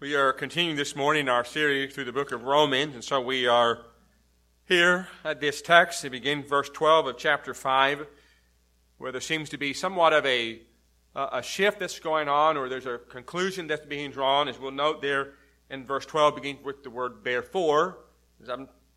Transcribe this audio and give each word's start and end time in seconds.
We 0.00 0.14
are 0.14 0.32
continuing 0.32 0.78
this 0.78 0.96
morning 0.96 1.28
our 1.28 1.44
series 1.44 1.92
through 1.92 2.06
the 2.06 2.12
book 2.12 2.32
of 2.32 2.44
Romans, 2.44 2.94
and 2.94 3.04
so 3.04 3.20
we 3.20 3.46
are 3.46 3.80
here 4.64 5.08
at 5.26 5.42
this 5.42 5.60
text. 5.60 6.06
It 6.06 6.08
begins 6.08 6.48
verse 6.48 6.70
12 6.70 7.08
of 7.08 7.18
chapter 7.18 7.52
5, 7.52 8.06
where 8.96 9.12
there 9.12 9.20
seems 9.20 9.50
to 9.50 9.58
be 9.58 9.74
somewhat 9.74 10.14
of 10.14 10.24
a, 10.24 10.62
a 11.14 11.42
shift 11.42 11.80
that's 11.80 11.98
going 11.98 12.30
on, 12.30 12.56
or 12.56 12.70
there's 12.70 12.86
a 12.86 12.96
conclusion 13.10 13.66
that's 13.66 13.84
being 13.84 14.10
drawn. 14.10 14.48
As 14.48 14.58
we'll 14.58 14.70
note 14.70 15.02
there 15.02 15.34
in 15.68 15.84
verse 15.84 16.06
12, 16.06 16.36
begins 16.36 16.64
with 16.64 16.82
the 16.82 16.88
word 16.88 17.16
therefore. 17.22 17.98
As 18.42 18.48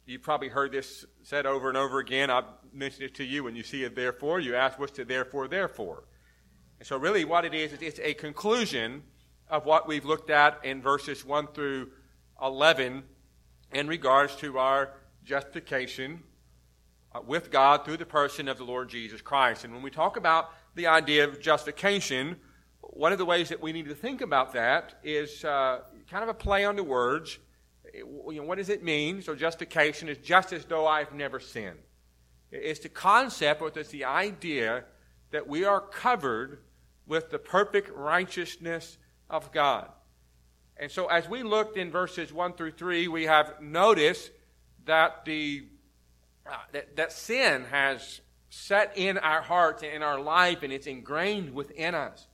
you've 0.06 0.24
probably 0.24 0.48
heard 0.48 0.72
this 0.72 1.04
said 1.22 1.46
over 1.46 1.68
and 1.68 1.78
over 1.78 2.00
again. 2.00 2.30
I've 2.30 2.46
mentioned 2.72 3.04
it 3.04 3.16
to 3.16 3.26
you 3.26 3.44
when 3.44 3.58
you 3.58 3.64
see 3.64 3.84
it 3.84 3.94
therefore. 3.94 4.40
You 4.40 4.56
ask, 4.56 4.80
what's 4.80 4.94
the 4.94 5.04
therefore, 5.04 5.50
therefore? 5.50 6.06
And 6.80 6.88
so, 6.88 6.96
really, 6.96 7.26
what 7.26 7.44
it 7.44 7.54
is, 7.54 7.74
is 7.74 7.82
it's 7.82 8.00
a 8.00 8.14
conclusion 8.14 9.04
of 9.50 9.66
what 9.66 9.88
we've 9.88 10.06
looked 10.06 10.30
at 10.30 10.60
in 10.64 10.82
verses 10.82 11.26
1 11.26 11.48
through 11.54 11.90
11 12.42 13.04
in 13.74 13.88
regards 13.88 14.36
to 14.38 14.58
our 14.58 14.94
justification 15.24 16.22
uh, 17.14 17.22
with 17.26 17.52
God 17.52 17.86
through 17.86 17.98
the 17.98 18.06
person 18.06 18.48
of 18.48 18.58
the 18.58 18.64
Lord 18.64 18.90
Jesus 18.90 19.22
Christ. 19.22 19.64
And 19.64 19.74
when 19.74 19.84
we 19.84 19.92
talk 19.92 20.18
about 20.18 20.52
the 20.76 20.88
idea 20.88 21.24
of 21.24 21.40
justification, 21.40 22.38
one 22.82 23.12
of 23.12 23.18
the 23.18 23.26
ways 23.26 23.50
that 23.50 23.62
we 23.62 23.72
need 23.72 23.86
to 23.86 23.96
think 23.96 24.22
about 24.22 24.54
that 24.54 24.96
is 25.04 25.44
uh, 25.46 25.80
kind 26.10 26.24
of 26.24 26.30
a 26.30 26.34
play 26.34 26.66
on 26.66 26.76
the 26.76 26.84
words. 26.84 27.40
You 27.94 28.36
know, 28.36 28.44
what 28.44 28.58
does 28.58 28.70
it 28.70 28.84
mean? 28.84 29.22
So, 29.22 29.36
justification 29.36 30.10
is 30.10 30.18
just 30.18 30.52
as 30.54 30.66
though 30.66 30.88
I've 30.88 31.14
never 31.14 31.40
sinned. 31.40 31.80
It's 32.52 32.80
the 32.80 32.90
concept, 32.90 33.62
or 33.62 33.72
it's 33.76 33.90
the 33.90 34.06
idea 34.06 34.86
that 35.32 35.48
we 35.48 35.66
are 35.66 35.82
covered 35.82 36.60
with 37.08 37.30
the 37.30 37.40
perfect 37.40 37.90
righteousness 37.96 38.98
of 39.30 39.52
God. 39.52 39.90
And 40.78 40.92
so, 40.92 41.08
as 41.08 41.30
we 41.30 41.44
looked 41.44 41.78
in 41.78 41.92
verses 41.92 42.34
1 42.34 42.54
through 42.54 42.72
3, 42.72 43.08
we 43.08 43.24
have 43.24 43.62
noticed 43.62 44.32
that, 44.86 45.24
the, 45.26 45.66
uh, 46.46 46.56
that, 46.72 46.96
that 46.96 47.12
sin 47.12 47.66
has 47.70 48.22
set 48.50 48.98
in 48.98 49.18
our 49.18 49.42
hearts 49.42 49.84
and 49.84 49.92
in 49.92 50.04
our 50.04 50.20
life, 50.20 50.64
and 50.64 50.74
it's 50.74 50.88
ingrained 50.88 51.54
within 51.54 51.96
us. 51.96 52.28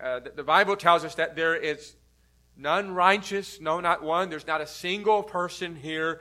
Uh, 0.00 0.20
the, 0.20 0.30
the 0.30 0.42
Bible 0.42 0.76
tells 0.76 1.04
us 1.04 1.16
that 1.16 1.36
there 1.36 1.54
is 1.54 1.94
none 2.56 2.92
righteous, 2.92 3.60
no, 3.60 3.80
not 3.80 4.02
one. 4.02 4.30
There's 4.30 4.46
not 4.46 4.60
a 4.60 4.66
single 4.66 5.22
person 5.22 5.76
here 5.76 6.20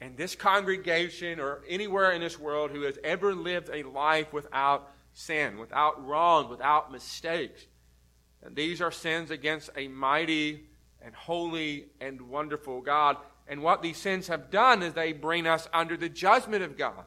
in 0.00 0.16
this 0.16 0.34
congregation 0.34 1.40
or 1.40 1.62
anywhere 1.68 2.12
in 2.12 2.20
this 2.20 2.38
world 2.38 2.70
who 2.70 2.82
has 2.82 2.98
ever 3.04 3.34
lived 3.34 3.70
a 3.72 3.82
life 3.82 4.32
without 4.32 4.90
sin, 5.12 5.58
without 5.58 6.04
wrong, 6.06 6.48
without 6.48 6.90
mistakes. 6.92 7.66
And 8.42 8.56
these 8.56 8.80
are 8.80 8.90
sins 8.90 9.30
against 9.30 9.70
a 9.76 9.88
mighty 9.88 10.64
and 11.02 11.14
holy 11.14 11.86
and 12.00 12.22
wonderful 12.22 12.80
God. 12.80 13.16
And 13.46 13.62
what 13.62 13.82
these 13.82 13.96
sins 13.96 14.28
have 14.28 14.50
done 14.50 14.82
is 14.82 14.94
they 14.94 15.12
bring 15.12 15.46
us 15.46 15.68
under 15.72 15.96
the 15.96 16.08
judgment 16.08 16.62
of 16.62 16.78
God. 16.78 17.04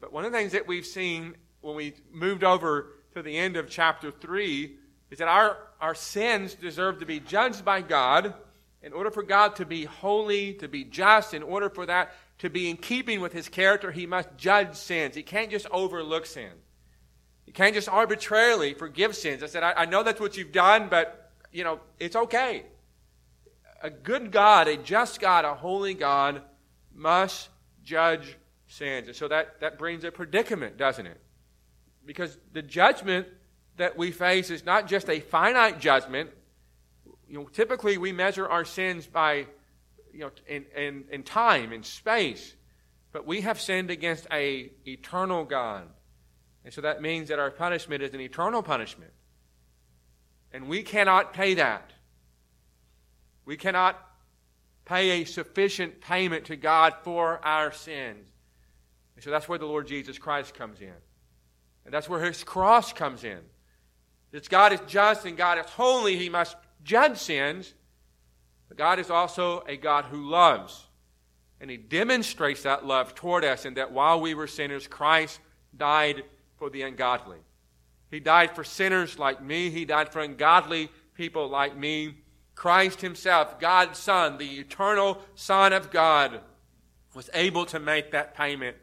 But 0.00 0.12
one 0.12 0.24
of 0.24 0.32
the 0.32 0.38
things 0.38 0.52
that 0.52 0.66
we've 0.66 0.86
seen 0.86 1.36
when 1.60 1.76
we 1.76 1.94
moved 2.12 2.44
over 2.44 2.92
to 3.14 3.22
the 3.22 3.36
end 3.36 3.56
of 3.56 3.68
chapter 3.68 4.10
3 4.10 4.76
is 5.10 5.18
that 5.18 5.28
our, 5.28 5.56
our 5.80 5.94
sins 5.94 6.54
deserve 6.54 6.98
to 7.00 7.06
be 7.06 7.20
judged 7.20 7.64
by 7.64 7.80
God. 7.80 8.34
In 8.82 8.92
order 8.92 9.10
for 9.10 9.22
God 9.22 9.56
to 9.56 9.64
be 9.64 9.84
holy, 9.84 10.54
to 10.54 10.68
be 10.68 10.84
just, 10.84 11.32
in 11.32 11.42
order 11.42 11.70
for 11.70 11.86
that 11.86 12.12
to 12.38 12.50
be 12.50 12.68
in 12.68 12.76
keeping 12.76 13.20
with 13.20 13.32
his 13.32 13.48
character, 13.48 13.90
he 13.90 14.06
must 14.06 14.28
judge 14.36 14.74
sins. 14.74 15.14
He 15.14 15.22
can't 15.22 15.50
just 15.50 15.66
overlook 15.70 16.26
sins. 16.26 16.63
Can't 17.54 17.74
just 17.74 17.88
arbitrarily 17.88 18.74
forgive 18.74 19.14
sins. 19.14 19.42
I 19.42 19.46
said, 19.46 19.62
I, 19.62 19.72
I 19.72 19.84
know 19.86 20.02
that's 20.02 20.20
what 20.20 20.36
you've 20.36 20.52
done, 20.52 20.88
but, 20.90 21.30
you 21.52 21.62
know, 21.62 21.80
it's 22.00 22.16
okay. 22.16 22.64
A 23.80 23.90
good 23.90 24.32
God, 24.32 24.66
a 24.66 24.76
just 24.76 25.20
God, 25.20 25.44
a 25.44 25.54
holy 25.54 25.94
God 25.94 26.42
must 26.92 27.48
judge 27.84 28.36
sins. 28.66 29.06
And 29.06 29.16
so 29.16 29.28
that, 29.28 29.60
that 29.60 29.78
brings 29.78 30.02
a 30.02 30.10
predicament, 30.10 30.76
doesn't 30.76 31.06
it? 31.06 31.20
Because 32.04 32.36
the 32.52 32.62
judgment 32.62 33.28
that 33.76 33.96
we 33.96 34.10
face 34.10 34.50
is 34.50 34.64
not 34.64 34.88
just 34.88 35.08
a 35.08 35.20
finite 35.20 35.78
judgment. 35.78 36.30
You 37.28 37.38
know, 37.38 37.44
typically 37.44 37.98
we 37.98 38.10
measure 38.10 38.48
our 38.48 38.64
sins 38.64 39.06
by, 39.06 39.46
you 40.12 40.20
know, 40.20 40.30
in, 40.48 40.64
in, 40.76 41.04
in 41.10 41.22
time, 41.22 41.72
in 41.72 41.84
space. 41.84 42.56
But 43.12 43.26
we 43.26 43.42
have 43.42 43.60
sinned 43.60 43.90
against 43.90 44.26
a 44.32 44.72
eternal 44.86 45.44
God 45.44 45.88
and 46.64 46.72
so 46.72 46.80
that 46.80 47.02
means 47.02 47.28
that 47.28 47.38
our 47.38 47.50
punishment 47.50 48.02
is 48.02 48.14
an 48.14 48.20
eternal 48.20 48.62
punishment. 48.62 49.12
And 50.52 50.68
we 50.68 50.82
cannot 50.82 51.34
pay 51.34 51.54
that. 51.54 51.90
We 53.44 53.56
cannot 53.56 54.00
pay 54.86 55.22
a 55.22 55.24
sufficient 55.24 56.00
payment 56.00 56.46
to 56.46 56.56
God 56.56 56.94
for 57.02 57.44
our 57.44 57.72
sins. 57.72 58.28
And 59.14 59.24
so 59.24 59.30
that's 59.30 59.48
where 59.48 59.58
the 59.58 59.66
Lord 59.66 59.86
Jesus 59.86 60.18
Christ 60.18 60.54
comes 60.54 60.80
in. 60.80 60.92
And 61.84 61.92
that's 61.92 62.08
where 62.08 62.24
his 62.24 62.42
cross 62.42 62.92
comes 62.92 63.24
in. 63.24 63.40
That 64.30 64.48
God 64.48 64.72
is 64.72 64.80
just 64.86 65.26
and 65.26 65.36
God 65.36 65.58
is 65.58 65.66
holy, 65.66 66.16
he 66.16 66.28
must 66.28 66.56
judge 66.82 67.18
sins. 67.18 67.74
But 68.68 68.78
God 68.78 68.98
is 68.98 69.10
also 69.10 69.64
a 69.68 69.76
God 69.76 70.06
who 70.06 70.28
loves. 70.28 70.86
And 71.60 71.70
he 71.70 71.76
demonstrates 71.76 72.62
that 72.62 72.86
love 72.86 73.14
toward 73.14 73.44
us, 73.44 73.64
in 73.64 73.74
that 73.74 73.92
while 73.92 74.20
we 74.20 74.34
were 74.34 74.46
sinners, 74.46 74.86
Christ 74.86 75.40
died 75.76 76.24
for 76.56 76.70
the 76.70 76.82
ungodly. 76.82 77.38
He 78.10 78.20
died 78.20 78.54
for 78.54 78.64
sinners 78.64 79.18
like 79.18 79.42
me. 79.42 79.70
He 79.70 79.84
died 79.84 80.12
for 80.12 80.20
ungodly 80.20 80.90
people 81.14 81.48
like 81.48 81.76
me. 81.76 82.16
Christ 82.54 83.00
Himself, 83.00 83.58
God's 83.58 83.98
Son, 83.98 84.38
the 84.38 84.60
eternal 84.60 85.18
Son 85.34 85.72
of 85.72 85.90
God, 85.90 86.40
was 87.14 87.28
able 87.34 87.66
to 87.66 87.80
make 87.80 88.12
that 88.12 88.36
payment 88.36 88.76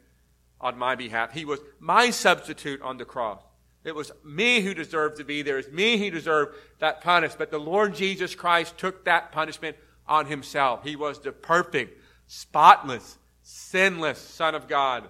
on 0.60 0.78
my 0.78 0.94
behalf. 0.94 1.32
He 1.32 1.44
was 1.44 1.60
my 1.80 2.10
substitute 2.10 2.82
on 2.82 2.98
the 2.98 3.04
cross. 3.04 3.42
It 3.84 3.94
was 3.94 4.12
me 4.24 4.60
who 4.60 4.74
deserved 4.74 5.16
to 5.16 5.24
be 5.24 5.42
there. 5.42 5.58
It's 5.58 5.72
me 5.72 5.96
who 5.96 6.10
deserved 6.10 6.54
that 6.78 7.00
punishment. 7.00 7.38
But 7.38 7.50
the 7.50 7.58
Lord 7.58 7.94
Jesus 7.94 8.34
Christ 8.34 8.78
took 8.78 9.04
that 9.06 9.32
punishment 9.32 9.76
on 10.06 10.26
Himself. 10.26 10.84
He 10.84 10.94
was 10.94 11.18
the 11.18 11.32
perfect, 11.32 12.00
spotless, 12.26 13.18
sinless 13.42 14.18
Son 14.18 14.54
of 14.54 14.68
God 14.68 15.08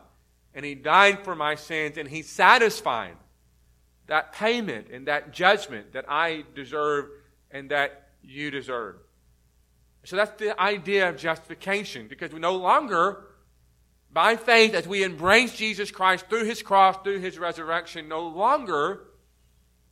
and 0.55 0.65
he 0.65 0.75
died 0.75 1.25
for 1.25 1.35
my 1.35 1.55
sins, 1.55 1.97
and 1.97 2.09
he 2.09 2.23
satisfied 2.23 3.17
that 4.07 4.33
payment 4.33 4.89
and 4.93 5.07
that 5.07 5.33
judgment 5.33 5.93
that 5.93 6.05
I 6.09 6.45
deserve 6.55 7.07
and 7.51 7.71
that 7.71 8.09
you 8.23 8.51
deserve. 8.51 8.97
So 10.05 10.17
that's 10.17 10.39
the 10.39 10.61
idea 10.61 11.09
of 11.09 11.17
justification, 11.17 12.09
because 12.09 12.33
we 12.33 12.41
no 12.41 12.57
longer, 12.57 13.25
by 14.13 14.37
faith, 14.37 14.75
as 14.75 14.87
we 14.87 15.05
embrace 15.05 15.55
Jesus 15.55 15.91
Christ 15.91 16.27
through 16.29 16.45
his 16.45 16.63
cross, 16.63 16.97
through 17.03 17.21
his 17.21 17.39
resurrection, 17.39 18.09
no 18.09 18.27
longer 18.27 19.05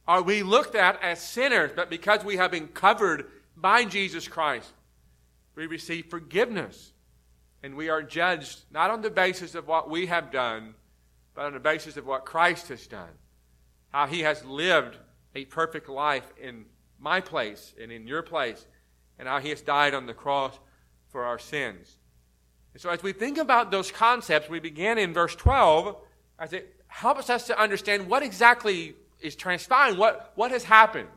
are 0.08 0.22
we 0.22 0.42
looked 0.42 0.74
at 0.74 1.00
as 1.02 1.22
sinners, 1.22 1.70
but 1.74 1.88
because 1.88 2.24
we 2.24 2.36
have 2.36 2.50
been 2.50 2.66
covered 2.68 3.26
by 3.56 3.84
Jesus 3.84 4.26
Christ, 4.26 4.72
we 5.54 5.66
receive 5.66 6.06
forgiveness 6.06 6.92
and 7.62 7.74
we 7.74 7.88
are 7.88 8.02
judged 8.02 8.64
not 8.70 8.90
on 8.90 9.02
the 9.02 9.10
basis 9.10 9.54
of 9.54 9.66
what 9.66 9.90
we 9.90 10.06
have 10.06 10.30
done, 10.30 10.74
but 11.34 11.46
on 11.46 11.52
the 11.52 11.60
basis 11.60 11.96
of 11.96 12.06
what 12.06 12.24
Christ 12.24 12.68
has 12.68 12.86
done. 12.86 13.10
How 13.90 14.06
he 14.06 14.20
has 14.20 14.44
lived 14.44 14.96
a 15.34 15.44
perfect 15.44 15.88
life 15.88 16.32
in 16.40 16.64
my 16.98 17.20
place 17.20 17.74
and 17.80 17.90
in 17.90 18.06
your 18.06 18.22
place, 18.22 18.66
and 19.18 19.28
how 19.28 19.38
he 19.38 19.50
has 19.50 19.60
died 19.60 19.94
on 19.94 20.06
the 20.06 20.14
cross 20.14 20.58
for 21.08 21.24
our 21.24 21.38
sins. 21.38 21.98
And 22.72 22.80
so, 22.80 22.90
as 22.90 23.02
we 23.02 23.12
think 23.12 23.38
about 23.38 23.70
those 23.70 23.90
concepts, 23.90 24.48
we 24.48 24.60
begin 24.60 24.98
in 24.98 25.12
verse 25.12 25.34
12 25.34 25.96
as 26.38 26.52
it 26.52 26.74
helps 26.86 27.30
us 27.30 27.46
to 27.48 27.60
understand 27.60 28.08
what 28.08 28.22
exactly 28.22 28.94
is 29.20 29.36
transpiring, 29.36 29.96
what, 29.96 30.32
what 30.34 30.50
has 30.50 30.64
happened. 30.64 31.08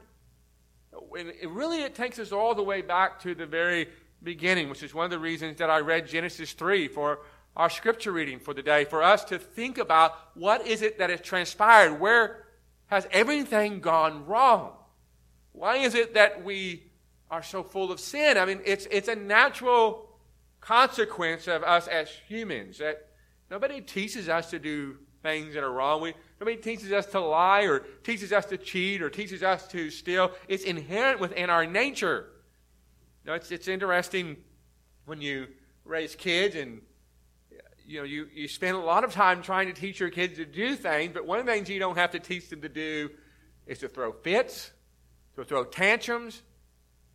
And 1.18 1.30
it 1.30 1.50
really, 1.50 1.84
it 1.84 1.95
takes 1.95 2.19
us 2.19 2.31
all 2.31 2.56
the 2.56 2.63
way 2.63 2.81
back 2.81 3.22
to 3.22 3.36
the 3.36 3.45
very 3.45 3.88
beginning, 4.24 4.70
which 4.70 4.84
is 4.84 4.94
one 4.94 5.06
of 5.06 5.12
the 5.12 5.20
reasons 5.20 5.58
that 5.58 5.70
I 5.70 5.80
read 5.80 6.08
Genesis 6.08 6.54
3 6.54 6.88
for 6.88 7.20
our 7.56 7.70
scripture 7.70 8.12
reading 8.12 8.40
for 8.40 8.54
the 8.54 8.64
day, 8.64 8.86
for 8.86 9.04
us 9.04 9.24
to 9.25 9.38
think 9.38 9.78
about 9.78 10.16
what 10.34 10.66
is 10.66 10.81
it 10.81 10.98
that 10.98 11.10
has 11.10 11.22
transpired? 11.22 12.00
Where 12.00 12.46
has 12.88 13.08
everything 13.12 13.80
gone 13.80 14.25
wrong? 14.25 14.74
Why 15.52 15.78
is 15.78 15.94
it 15.94 16.16
that 16.16 16.44
we 16.44 16.84
are 17.30 17.44
so 17.44 17.64
full 17.64 17.92
of 17.92 18.00
sin? 18.00 18.38
I 18.38 18.46
mean, 18.46 18.62
it's, 18.66 18.88
it's 18.90 19.08
a 19.08 19.16
natural 19.16 20.10
consequence 20.62 21.48
of 21.48 21.64
us 21.64 21.88
as 21.88 22.10
humans 22.28 22.80
that 22.80 23.10
nobody 23.52 23.81
teaches 23.81 24.30
us 24.30 24.50
to 24.50 24.60
do 24.60 24.98
things 25.22 25.54
that 25.54 25.64
are 25.64 25.72
wrong. 25.72 26.02
We, 26.02 26.14
nobody 26.40 26.58
teaches 26.58 26.92
us 26.92 27.06
to 27.08 27.19
lie 27.19 27.64
or 27.64 27.80
teaches 28.04 28.34
us 28.34 28.46
to 28.48 28.58
cheat 28.58 29.02
or 29.02 29.10
teaches 29.10 29.44
us 29.44 29.68
to 29.69 29.90
steal. 29.90 30.31
It's 30.48 30.64
inherent 30.64 31.19
within 31.19 31.50
our 31.50 31.66
nature. 31.66 32.28
Now, 33.25 33.34
it's, 33.34 33.52
it's 33.52 33.68
interesting 33.68 34.38
when 35.06 35.22
you 35.22 35.48
raise 35.86 36.16
kids 36.16 36.56
and 36.56 36.81
you 37.86 38.00
know, 38.00 38.06
you, 38.06 38.28
you 38.34 38.48
spend 38.48 38.78
a 38.78 38.80
lot 38.80 39.04
of 39.04 39.12
time 39.12 39.42
trying 39.42 39.68
to 39.68 39.74
teach 39.74 40.00
your 40.00 40.10
kids 40.10 40.38
to 40.38 40.46
do 40.46 40.75
things, 40.75 41.12
but 41.14 41.25
one 41.25 41.40
of 41.40 41.46
the 41.46 41.52
things 41.52 41.70
you 41.70 41.80
don't 41.80 41.98
have 41.98 42.12
to 42.12 42.20
teach 42.20 42.50
them 42.50 42.62
to 42.62 42.70
do 42.70 43.10
is 43.68 43.80
to 43.80 43.90
throw 43.90 44.12
fits, 44.12 44.72
to 45.36 45.44
throw 45.44 45.64
tantrums, 45.64 46.42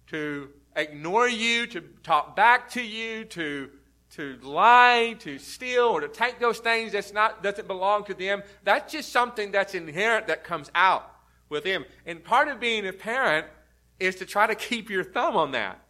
to 0.08 0.50
ignore 0.76 1.28
you, 1.28 1.66
to 1.66 1.81
talk 2.02 2.37
back 2.37 2.70
to 2.70 2.82
you, 2.82 3.25
to 3.25 3.70
to 4.16 4.38
lie, 4.43 5.14
to 5.19 5.38
steal, 5.38 5.84
or 5.84 6.00
to 6.00 6.08
take 6.08 6.38
those 6.38 6.58
things 6.58 6.93
that's 6.93 7.12
not 7.12 7.43
doesn't 7.43 7.69
belong 7.69 8.04
to 8.04 8.14
them. 8.14 8.43
That's 8.64 8.90
just 8.90 9.12
something 9.12 9.52
that's 9.52 9.75
inherent 9.75 10.28
that 10.28 10.44
comes 10.44 10.70
out 10.75 11.11
with 11.50 11.64
them. 11.64 11.84
And 12.06 12.25
part 12.25 12.49
of 12.49 12.58
being 12.58 12.87
a 12.87 12.93
parent 12.93 13.46
is 14.00 14.16
to 14.16 14.26
try 14.26 14.46
to 14.46 14.54
keep 14.54 14.88
your 14.88 15.04
thumb 15.04 15.37
on 15.37 15.52
that. 15.52 15.81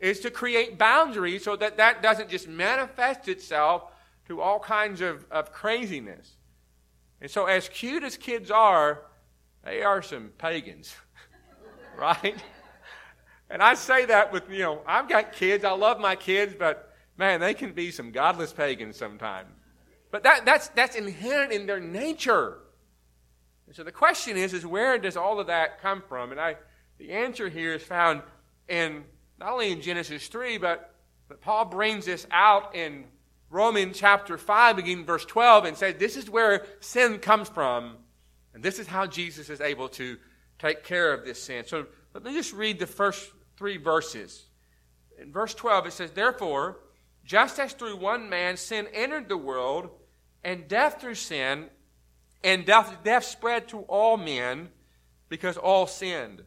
Is 0.00 0.20
to 0.20 0.30
create 0.30 0.78
boundaries 0.78 1.44
so 1.44 1.56
that 1.56 1.76
that 1.78 2.02
doesn't 2.02 2.28
just 2.28 2.48
manifest 2.48 3.28
itself 3.28 3.84
to 4.26 4.40
all 4.40 4.58
kinds 4.58 5.00
of, 5.00 5.24
of 5.30 5.52
craziness. 5.52 6.36
And 7.20 7.30
so, 7.30 7.46
as 7.46 7.68
cute 7.68 8.02
as 8.02 8.16
kids 8.16 8.50
are, 8.50 9.02
they 9.64 9.82
are 9.82 10.02
some 10.02 10.30
pagans, 10.36 10.94
right? 11.98 12.42
And 13.48 13.62
I 13.62 13.74
say 13.74 14.06
that 14.06 14.32
with, 14.32 14.50
you 14.50 14.60
know, 14.60 14.82
I've 14.86 15.08
got 15.08 15.32
kids, 15.32 15.64
I 15.64 15.72
love 15.72 16.00
my 16.00 16.16
kids, 16.16 16.54
but 16.58 16.92
man, 17.16 17.40
they 17.40 17.54
can 17.54 17.72
be 17.72 17.90
some 17.90 18.10
godless 18.10 18.52
pagans 18.52 18.96
sometimes. 18.96 19.48
But 20.10 20.22
that, 20.24 20.44
that's, 20.44 20.68
that's 20.68 20.96
inherent 20.96 21.52
in 21.52 21.66
their 21.66 21.80
nature. 21.80 22.58
And 23.66 23.74
so 23.74 23.82
the 23.82 23.92
question 23.92 24.36
is, 24.36 24.52
is 24.54 24.66
where 24.66 24.98
does 24.98 25.16
all 25.16 25.40
of 25.40 25.46
that 25.48 25.80
come 25.80 26.02
from? 26.08 26.30
And 26.30 26.40
I, 26.40 26.56
the 26.98 27.12
answer 27.12 27.48
here 27.48 27.74
is 27.74 27.82
found 27.82 28.22
in 28.68 29.04
not 29.38 29.52
only 29.52 29.72
in 29.72 29.80
Genesis 29.80 30.28
3, 30.28 30.58
but, 30.58 30.94
but 31.28 31.40
Paul 31.40 31.66
brings 31.66 32.06
this 32.06 32.26
out 32.30 32.74
in 32.74 33.04
Romans 33.50 33.98
chapter 33.98 34.36
5, 34.36 34.76
beginning 34.76 35.04
verse 35.04 35.24
12, 35.24 35.64
and 35.64 35.76
says 35.76 35.94
this 35.98 36.16
is 36.16 36.28
where 36.28 36.66
sin 36.80 37.18
comes 37.18 37.48
from, 37.48 37.96
and 38.52 38.62
this 38.62 38.78
is 38.78 38.86
how 38.86 39.06
Jesus 39.06 39.50
is 39.50 39.60
able 39.60 39.88
to 39.90 40.16
take 40.58 40.84
care 40.84 41.12
of 41.12 41.24
this 41.24 41.42
sin. 41.42 41.64
So 41.66 41.86
let 42.12 42.24
me 42.24 42.32
just 42.32 42.52
read 42.52 42.78
the 42.78 42.86
first 42.86 43.30
three 43.56 43.76
verses. 43.76 44.46
In 45.20 45.32
verse 45.32 45.54
12, 45.54 45.86
it 45.86 45.92
says, 45.92 46.10
Therefore, 46.10 46.80
just 47.24 47.58
as 47.58 47.72
through 47.72 47.96
one 47.96 48.28
man 48.28 48.56
sin 48.56 48.88
entered 48.92 49.28
the 49.28 49.36
world, 49.36 49.90
and 50.42 50.68
death 50.68 51.00
through 51.00 51.14
sin, 51.14 51.66
and 52.42 52.66
death, 52.66 52.98
death 53.02 53.24
spread 53.24 53.68
to 53.68 53.78
all 53.80 54.16
men 54.16 54.68
because 55.28 55.56
all 55.56 55.86
sinned. 55.86 56.42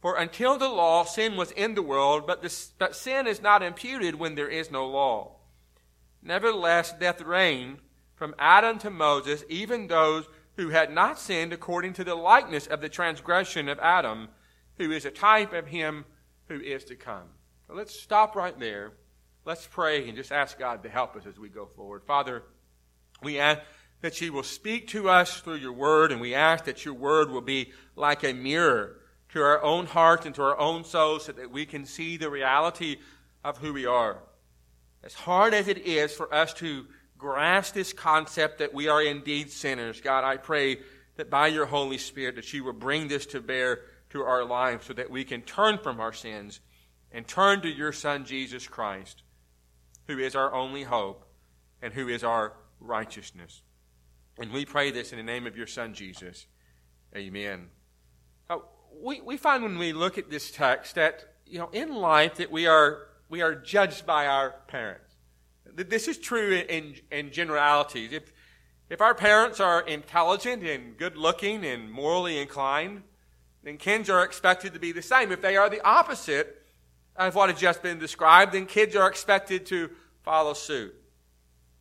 For 0.00 0.16
until 0.16 0.58
the 0.58 0.68
law, 0.68 1.04
sin 1.04 1.36
was 1.36 1.50
in 1.52 1.74
the 1.74 1.82
world, 1.82 2.26
but, 2.26 2.42
but 2.78 2.96
sin 2.96 3.26
is 3.26 3.40
not 3.40 3.62
imputed 3.62 4.14
when 4.14 4.34
there 4.34 4.48
is 4.48 4.70
no 4.70 4.86
law. 4.86 5.36
Nevertheless, 6.22 6.92
death 6.98 7.20
reigned 7.20 7.78
from 8.14 8.34
Adam 8.38 8.78
to 8.80 8.90
Moses, 8.90 9.44
even 9.48 9.86
those 9.86 10.26
who 10.56 10.70
had 10.70 10.92
not 10.92 11.18
sinned 11.18 11.52
according 11.52 11.92
to 11.94 12.04
the 12.04 12.14
likeness 12.14 12.66
of 12.66 12.80
the 12.80 12.88
transgression 12.88 13.68
of 13.68 13.78
Adam, 13.78 14.28
who 14.78 14.90
is 14.90 15.04
a 15.04 15.10
type 15.10 15.52
of 15.52 15.66
him 15.66 16.04
who 16.48 16.60
is 16.60 16.84
to 16.84 16.96
come. 16.96 17.28
So 17.66 17.74
let's 17.74 17.98
stop 17.98 18.36
right 18.36 18.58
there. 18.58 18.92
Let's 19.44 19.66
pray 19.66 20.08
and 20.08 20.16
just 20.16 20.32
ask 20.32 20.58
God 20.58 20.82
to 20.82 20.88
help 20.88 21.16
us 21.16 21.26
as 21.26 21.38
we 21.38 21.48
go 21.48 21.66
forward. 21.66 22.02
Father, 22.04 22.42
we 23.22 23.38
ask 23.38 23.60
that 24.00 24.20
you 24.20 24.32
will 24.32 24.42
speak 24.42 24.88
to 24.88 25.08
us 25.08 25.40
through 25.40 25.56
your 25.56 25.72
word, 25.72 26.12
and 26.12 26.20
we 26.20 26.34
ask 26.34 26.64
that 26.64 26.84
your 26.84 26.94
word 26.94 27.30
will 27.30 27.40
be 27.40 27.72
like 27.94 28.24
a 28.24 28.32
mirror 28.32 28.96
to 29.36 29.42
our 29.42 29.62
own 29.62 29.84
hearts 29.84 30.24
and 30.24 30.34
to 30.34 30.42
our 30.42 30.58
own 30.58 30.82
souls 30.82 31.26
so 31.26 31.32
that 31.32 31.50
we 31.50 31.66
can 31.66 31.84
see 31.84 32.16
the 32.16 32.30
reality 32.30 32.96
of 33.44 33.58
who 33.58 33.72
we 33.72 33.84
are. 33.84 34.18
As 35.04 35.12
hard 35.12 35.52
as 35.52 35.68
it 35.68 35.78
is 35.86 36.12
for 36.12 36.32
us 36.34 36.54
to 36.54 36.86
grasp 37.18 37.74
this 37.74 37.92
concept 37.92 38.58
that 38.58 38.72
we 38.72 38.88
are 38.88 39.02
indeed 39.02 39.50
sinners, 39.50 40.00
God, 40.00 40.24
I 40.24 40.38
pray 40.38 40.78
that 41.16 41.30
by 41.30 41.48
your 41.48 41.66
Holy 41.66 41.98
Spirit 41.98 42.36
that 42.36 42.52
you 42.52 42.64
will 42.64 42.72
bring 42.72 43.08
this 43.08 43.26
to 43.26 43.40
bear 43.40 43.80
to 44.10 44.22
our 44.22 44.44
lives 44.44 44.86
so 44.86 44.94
that 44.94 45.10
we 45.10 45.24
can 45.24 45.42
turn 45.42 45.78
from 45.78 46.00
our 46.00 46.12
sins 46.12 46.60
and 47.12 47.28
turn 47.28 47.60
to 47.60 47.68
your 47.68 47.92
Son, 47.92 48.24
Jesus 48.24 48.66
Christ 48.66 49.22
who 50.06 50.18
is 50.18 50.36
our 50.36 50.52
only 50.54 50.84
hope 50.84 51.24
and 51.82 51.92
who 51.92 52.08
is 52.08 52.24
our 52.24 52.52
righteousness. 52.80 53.62
And 54.38 54.52
we 54.52 54.64
pray 54.64 54.90
this 54.90 55.12
in 55.12 55.18
the 55.18 55.24
name 55.24 55.46
of 55.46 55.56
your 55.56 55.66
Son, 55.66 55.94
Jesus. 55.94 56.46
Amen. 57.14 57.68
Uh, 58.48 58.58
we, 59.00 59.20
we 59.20 59.36
find 59.36 59.62
when 59.62 59.78
we 59.78 59.92
look 59.92 60.18
at 60.18 60.30
this 60.30 60.50
text 60.50 60.94
that, 60.94 61.24
you 61.46 61.58
know, 61.58 61.68
in 61.72 61.94
life 61.94 62.36
that 62.36 62.50
we 62.50 62.66
are, 62.66 63.06
we 63.28 63.42
are 63.42 63.54
judged 63.54 64.06
by 64.06 64.26
our 64.26 64.54
parents. 64.68 65.14
This 65.74 66.08
is 66.08 66.18
true 66.18 66.64
in, 66.68 66.96
in 67.10 67.30
generalities. 67.30 68.12
If, 68.12 68.32
if 68.88 69.00
our 69.00 69.14
parents 69.14 69.60
are 69.60 69.82
intelligent 69.82 70.62
and 70.62 70.96
good 70.96 71.16
looking 71.16 71.64
and 71.64 71.90
morally 71.90 72.38
inclined, 72.38 73.02
then 73.62 73.76
kids 73.76 74.08
are 74.08 74.24
expected 74.24 74.72
to 74.74 74.78
be 74.78 74.92
the 74.92 75.02
same. 75.02 75.32
If 75.32 75.42
they 75.42 75.56
are 75.56 75.68
the 75.68 75.84
opposite, 75.84 76.62
of 77.18 77.34
what 77.34 77.50
has 77.50 77.58
just 77.58 77.82
been 77.82 77.98
described, 77.98 78.52
then 78.52 78.66
kids 78.66 78.94
are 78.94 79.08
expected 79.08 79.66
to 79.66 79.90
follow 80.22 80.52
suit. 80.52 80.94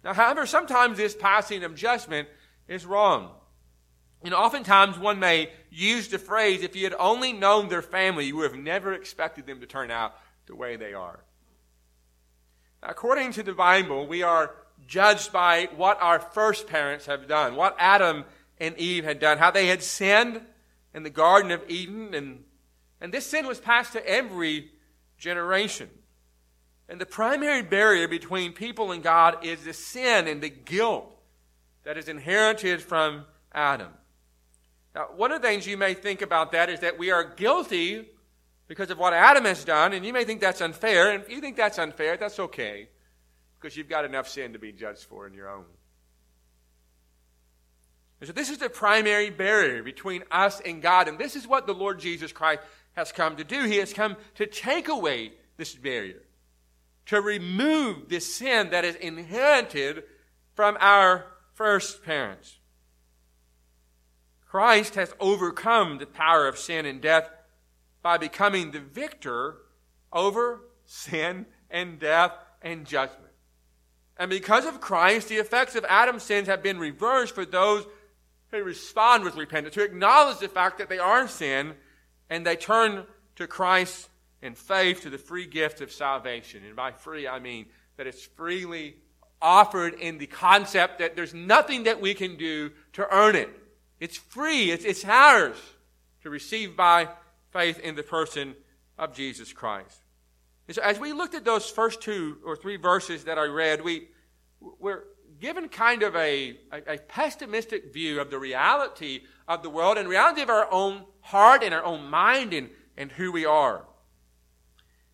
Now, 0.03 0.13
however, 0.13 0.45
sometimes 0.45 0.97
this 0.97 1.15
passing 1.15 1.63
of 1.63 1.75
judgment 1.75 2.27
is 2.67 2.85
wrong. 2.85 3.31
You 4.23 4.31
know, 4.31 4.37
oftentimes 4.37 4.97
one 4.97 5.19
may 5.19 5.51
use 5.75 6.07
the 6.07 6.19
phrase, 6.19 6.63
if 6.63 6.75
you 6.75 6.83
had 6.83 6.95
only 6.97 7.33
known 7.33 7.67
their 7.67 7.81
family, 7.81 8.25
you 8.25 8.37
would 8.37 8.51
have 8.51 8.59
never 8.59 8.93
expected 8.93 9.45
them 9.45 9.59
to 9.59 9.65
turn 9.65 9.91
out 9.91 10.15
the 10.47 10.55
way 10.55 10.75
they 10.75 10.93
are. 10.93 11.19
According 12.81 13.33
to 13.33 13.43
the 13.43 13.53
Bible, 13.53 14.07
we 14.07 14.23
are 14.23 14.55
judged 14.87 15.31
by 15.31 15.69
what 15.75 16.01
our 16.01 16.19
first 16.19 16.67
parents 16.67 17.07
have 17.07 17.27
done, 17.27 17.55
what 17.55 17.75
Adam 17.79 18.25
and 18.59 18.77
Eve 18.77 19.03
had 19.03 19.19
done, 19.19 19.37
how 19.37 19.51
they 19.51 19.67
had 19.67 19.81
sinned 19.81 20.41
in 20.93 21.03
the 21.03 21.09
Garden 21.09 21.51
of 21.51 21.63
Eden, 21.67 22.13
and, 22.13 22.43
and 23.01 23.13
this 23.13 23.25
sin 23.25 23.47
was 23.47 23.59
passed 23.59 23.93
to 23.93 24.07
every 24.07 24.71
generation. 25.17 25.89
And 26.87 27.01
the 27.01 27.05
primary 27.05 27.63
barrier 27.63 28.07
between 28.07 28.53
people 28.53 28.91
and 28.91 29.01
God 29.01 29.43
is 29.43 29.63
the 29.63 29.73
sin 29.73 30.27
and 30.27 30.41
the 30.41 30.49
guilt 30.49 31.11
that 31.83 31.97
is 31.97 32.07
inherited 32.07 32.81
from 32.81 33.25
Adam. 33.51 33.91
Now, 34.95 35.09
one 35.13 35.33
of 35.33 35.41
the 35.41 35.47
things 35.47 35.67
you 35.67 35.75
may 35.75 35.93
think 35.93 36.21
about 36.21 36.53
that 36.53 36.69
is 36.69 36.79
that 36.79 36.97
we 36.97 37.11
are 37.11 37.23
guilty 37.23 38.07
because 38.67 38.89
of 38.89 38.97
what 38.97 39.13
Adam 39.13 39.43
has 39.43 39.65
done, 39.65 39.91
and 39.91 40.05
you 40.05 40.13
may 40.13 40.23
think 40.23 40.39
that's 40.39 40.61
unfair. 40.61 41.11
And 41.11 41.21
if 41.21 41.29
you 41.29 41.41
think 41.41 41.57
that's 41.57 41.77
unfair, 41.77 42.15
that's 42.15 42.39
okay, 42.39 42.87
because 43.59 43.75
you've 43.75 43.89
got 43.89 44.05
enough 44.05 44.29
sin 44.29 44.53
to 44.53 44.59
be 44.59 44.71
judged 44.71 45.03
for 45.03 45.27
in 45.27 45.33
your 45.33 45.49
own. 45.49 45.65
And 48.21 48.27
so, 48.27 48.33
this 48.33 48.49
is 48.49 48.59
the 48.59 48.69
primary 48.69 49.29
barrier 49.29 49.83
between 49.83 50.23
us 50.31 50.61
and 50.61 50.81
God, 50.81 51.09
and 51.09 51.19
this 51.19 51.35
is 51.35 51.45
what 51.45 51.67
the 51.67 51.73
Lord 51.73 51.99
Jesus 51.99 52.31
Christ 52.31 52.61
has 52.93 53.11
come 53.11 53.35
to 53.35 53.43
do. 53.43 53.65
He 53.65 53.77
has 53.77 53.91
come 53.91 54.15
to 54.35 54.47
take 54.47 54.87
away 54.87 55.33
this 55.57 55.75
barrier, 55.75 56.21
to 57.07 57.19
remove 57.19 58.07
this 58.07 58.33
sin 58.33 58.69
that 58.69 58.85
is 58.85 58.95
inherited 58.95 60.03
from 60.55 60.77
our 60.79 61.25
first 61.53 62.03
parents. 62.05 62.59
Christ 64.55 64.95
has 64.95 65.13
overcome 65.19 65.97
the 65.97 66.05
power 66.05 66.47
of 66.47 66.57
sin 66.57 66.85
and 66.85 67.01
death 67.01 67.29
by 68.01 68.17
becoming 68.17 68.71
the 68.71 68.79
victor 68.79 69.57
over 70.13 70.61
sin 70.85 71.45
and 71.69 71.99
death 71.99 72.31
and 72.61 72.85
judgment. 72.85 73.33
And 74.15 74.29
because 74.29 74.65
of 74.65 74.79
Christ, 74.79 75.27
the 75.27 75.39
effects 75.39 75.75
of 75.75 75.83
Adam's 75.89 76.23
sins 76.23 76.47
have 76.47 76.63
been 76.63 76.79
reversed 76.79 77.35
for 77.35 77.43
those 77.43 77.85
who 78.51 78.63
respond 78.63 79.25
with 79.25 79.35
repentance, 79.35 79.75
who 79.75 79.81
acknowledge 79.81 80.37
the 80.37 80.47
fact 80.47 80.77
that 80.77 80.87
they 80.87 80.99
are 80.99 81.23
in 81.23 81.27
sin 81.27 81.73
and 82.29 82.45
they 82.45 82.55
turn 82.55 83.05
to 83.35 83.47
Christ 83.47 84.07
in 84.41 84.55
faith 84.55 85.01
to 85.01 85.09
the 85.09 85.17
free 85.17 85.47
gift 85.47 85.81
of 85.81 85.91
salvation. 85.91 86.63
And 86.65 86.77
by 86.77 86.93
free, 86.93 87.27
I 87.27 87.39
mean 87.39 87.65
that 87.97 88.07
it's 88.07 88.23
freely 88.23 88.95
offered 89.41 89.95
in 89.95 90.17
the 90.17 90.27
concept 90.27 90.99
that 90.99 91.17
there's 91.17 91.33
nothing 91.33 91.83
that 91.83 91.99
we 91.99 92.13
can 92.13 92.37
do 92.37 92.71
to 92.93 93.05
earn 93.13 93.35
it. 93.35 93.49
It's 93.99 94.17
free, 94.17 94.71
it's, 94.71 94.85
it's 94.85 95.05
ours 95.05 95.57
to 96.23 96.29
receive 96.29 96.75
by 96.75 97.09
faith 97.51 97.79
in 97.79 97.95
the 97.95 98.03
person 98.03 98.55
of 98.97 99.15
Jesus 99.15 99.53
Christ. 99.53 100.03
And 100.67 100.75
so 100.75 100.81
as 100.81 100.99
we 100.99 101.13
looked 101.13 101.35
at 101.35 101.45
those 101.45 101.69
first 101.69 102.01
two 102.01 102.37
or 102.45 102.55
three 102.55 102.77
verses 102.77 103.25
that 103.25 103.37
I 103.37 103.45
read, 103.45 103.83
we, 103.83 104.09
we're 104.79 105.03
given 105.39 105.69
kind 105.69 106.03
of 106.03 106.15
a, 106.15 106.57
a, 106.71 106.93
a 106.93 106.97
pessimistic 106.97 107.93
view 107.93 108.19
of 108.19 108.31
the 108.31 108.39
reality 108.39 109.21
of 109.47 109.63
the 109.63 109.69
world 109.69 109.97
and 109.97 110.09
reality 110.09 110.41
of 110.41 110.49
our 110.49 110.71
own 110.71 111.03
heart 111.21 111.63
and 111.63 111.73
our 111.73 111.83
own 111.83 112.09
mind 112.09 112.53
and, 112.53 112.69
and 112.97 113.11
who 113.11 113.31
we 113.31 113.45
are. 113.45 113.85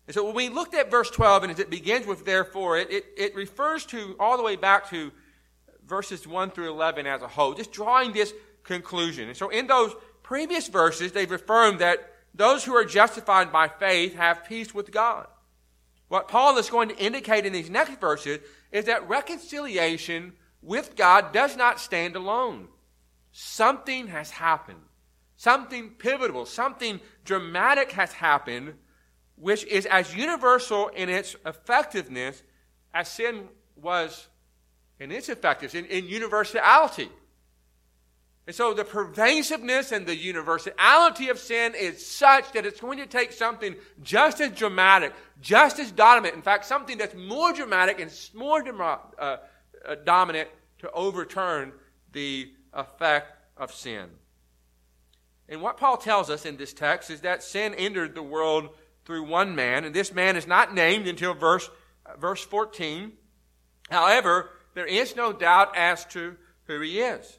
And 0.06 0.14
so 0.14 0.24
when 0.24 0.34
we 0.34 0.48
looked 0.48 0.74
at 0.74 0.90
verse 0.90 1.10
12, 1.10 1.44
and 1.44 1.52
as 1.52 1.58
it 1.58 1.70
begins 1.70 2.06
with 2.06 2.24
therefore, 2.24 2.78
it, 2.78 2.90
it, 2.90 3.04
it 3.16 3.34
refers 3.34 3.86
to 3.86 4.16
all 4.18 4.36
the 4.36 4.42
way 4.42 4.56
back 4.56 4.90
to 4.90 5.12
verses 5.86 6.26
1 6.26 6.50
through 6.50 6.70
11 6.70 7.06
as 7.06 7.22
a 7.22 7.28
whole, 7.28 7.54
just 7.54 7.72
drawing 7.72 8.12
this 8.12 8.32
conclusion. 8.64 9.28
And 9.28 9.36
so 9.36 9.48
in 9.48 9.66
those 9.66 9.94
previous 10.22 10.68
verses, 10.68 11.12
they've 11.12 11.30
affirmed 11.30 11.80
that 11.80 11.98
those 12.34 12.64
who 12.64 12.74
are 12.74 12.84
justified 12.84 13.52
by 13.52 13.68
faith 13.68 14.14
have 14.14 14.44
peace 14.44 14.74
with 14.74 14.90
God. 14.90 15.26
What 16.08 16.28
Paul 16.28 16.58
is 16.58 16.70
going 16.70 16.88
to 16.90 16.98
indicate 16.98 17.46
in 17.46 17.52
these 17.52 17.70
next 17.70 18.00
verses 18.00 18.38
is 18.70 18.86
that 18.86 19.08
reconciliation 19.08 20.32
with 20.60 20.96
God 20.96 21.32
does 21.32 21.56
not 21.56 21.80
stand 21.80 22.16
alone. 22.16 22.68
Something 23.32 24.08
has 24.08 24.30
happened. 24.30 24.80
Something 25.36 25.90
pivotal, 25.90 26.46
something 26.46 27.00
dramatic 27.24 27.92
has 27.92 28.12
happened 28.12 28.74
which 29.36 29.64
is 29.64 29.86
as 29.86 30.14
universal 30.14 30.88
in 30.88 31.08
its 31.08 31.34
effectiveness 31.44 32.42
as 32.94 33.08
sin 33.08 33.48
was 33.74 34.28
in 35.00 35.10
its 35.10 35.28
effectiveness, 35.28 35.74
in, 35.74 35.86
in 35.86 36.06
universality. 36.06 37.08
And 38.46 38.56
so 38.56 38.74
the 38.74 38.84
pervasiveness 38.84 39.92
and 39.92 40.04
the 40.04 40.16
universality 40.16 41.28
of 41.28 41.38
sin 41.38 41.74
is 41.76 42.04
such 42.04 42.52
that 42.52 42.66
it's 42.66 42.80
going 42.80 42.98
to 42.98 43.06
take 43.06 43.32
something 43.32 43.76
just 44.02 44.40
as 44.40 44.50
dramatic, 44.50 45.12
just 45.40 45.78
as 45.78 45.92
dominant, 45.92 46.34
in 46.34 46.42
fact, 46.42 46.64
something 46.64 46.98
that's 46.98 47.14
more 47.14 47.52
dramatic 47.52 48.00
and 48.00 48.12
more 48.34 48.64
uh, 48.82 49.36
uh, 49.86 49.94
dominant 50.04 50.48
to 50.78 50.90
overturn 50.90 51.72
the 52.12 52.50
effect 52.72 53.28
of 53.56 53.72
sin. 53.72 54.08
And 55.48 55.62
what 55.62 55.76
Paul 55.76 55.96
tells 55.96 56.28
us 56.28 56.44
in 56.44 56.56
this 56.56 56.72
text 56.72 57.10
is 57.10 57.20
that 57.20 57.44
sin 57.44 57.74
entered 57.74 58.14
the 58.14 58.22
world 58.22 58.70
through 59.04 59.24
one 59.24 59.54
man, 59.54 59.84
and 59.84 59.94
this 59.94 60.12
man 60.12 60.36
is 60.36 60.46
not 60.46 60.74
named 60.74 61.06
until 61.06 61.34
verse, 61.34 61.70
uh, 62.06 62.16
verse 62.16 62.42
14. 62.42 63.12
However, 63.88 64.50
there 64.74 64.86
is 64.86 65.14
no 65.14 65.32
doubt 65.32 65.76
as 65.76 66.04
to 66.06 66.36
who 66.64 66.80
he 66.80 67.00
is. 67.00 67.38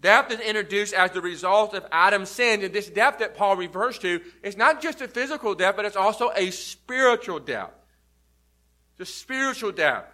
Death 0.00 0.30
is 0.30 0.40
introduced 0.40 0.94
as 0.94 1.10
the 1.10 1.20
result 1.20 1.74
of 1.74 1.84
Adam's 1.90 2.28
sin, 2.28 2.62
and 2.62 2.72
this 2.72 2.88
death 2.88 3.18
that 3.18 3.36
Paul 3.36 3.56
refers 3.56 3.98
to 3.98 4.20
is 4.42 4.56
not 4.56 4.80
just 4.80 5.00
a 5.00 5.08
physical 5.08 5.54
death, 5.54 5.74
but 5.76 5.84
it's 5.84 5.96
also 5.96 6.30
a 6.36 6.50
spiritual 6.50 7.40
death. 7.40 7.72
The 8.96 9.06
spiritual 9.06 9.72
death. 9.72 10.04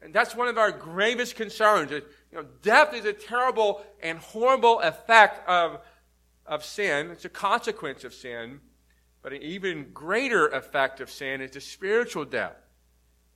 And 0.00 0.12
that's 0.12 0.34
one 0.34 0.48
of 0.48 0.58
our 0.58 0.72
gravest 0.72 1.36
concerns. 1.36 1.92
You 1.92 2.02
know, 2.32 2.44
death 2.62 2.92
is 2.94 3.04
a 3.04 3.12
terrible 3.12 3.84
and 4.02 4.18
horrible 4.18 4.80
effect 4.80 5.48
of, 5.48 5.78
of 6.44 6.64
sin. 6.64 7.10
It's 7.10 7.24
a 7.24 7.28
consequence 7.28 8.02
of 8.02 8.12
sin. 8.12 8.60
But 9.22 9.32
an 9.32 9.42
even 9.42 9.92
greater 9.92 10.48
effect 10.48 11.00
of 11.00 11.08
sin 11.08 11.40
is 11.40 11.52
the 11.52 11.60
spiritual 11.60 12.24
death, 12.24 12.56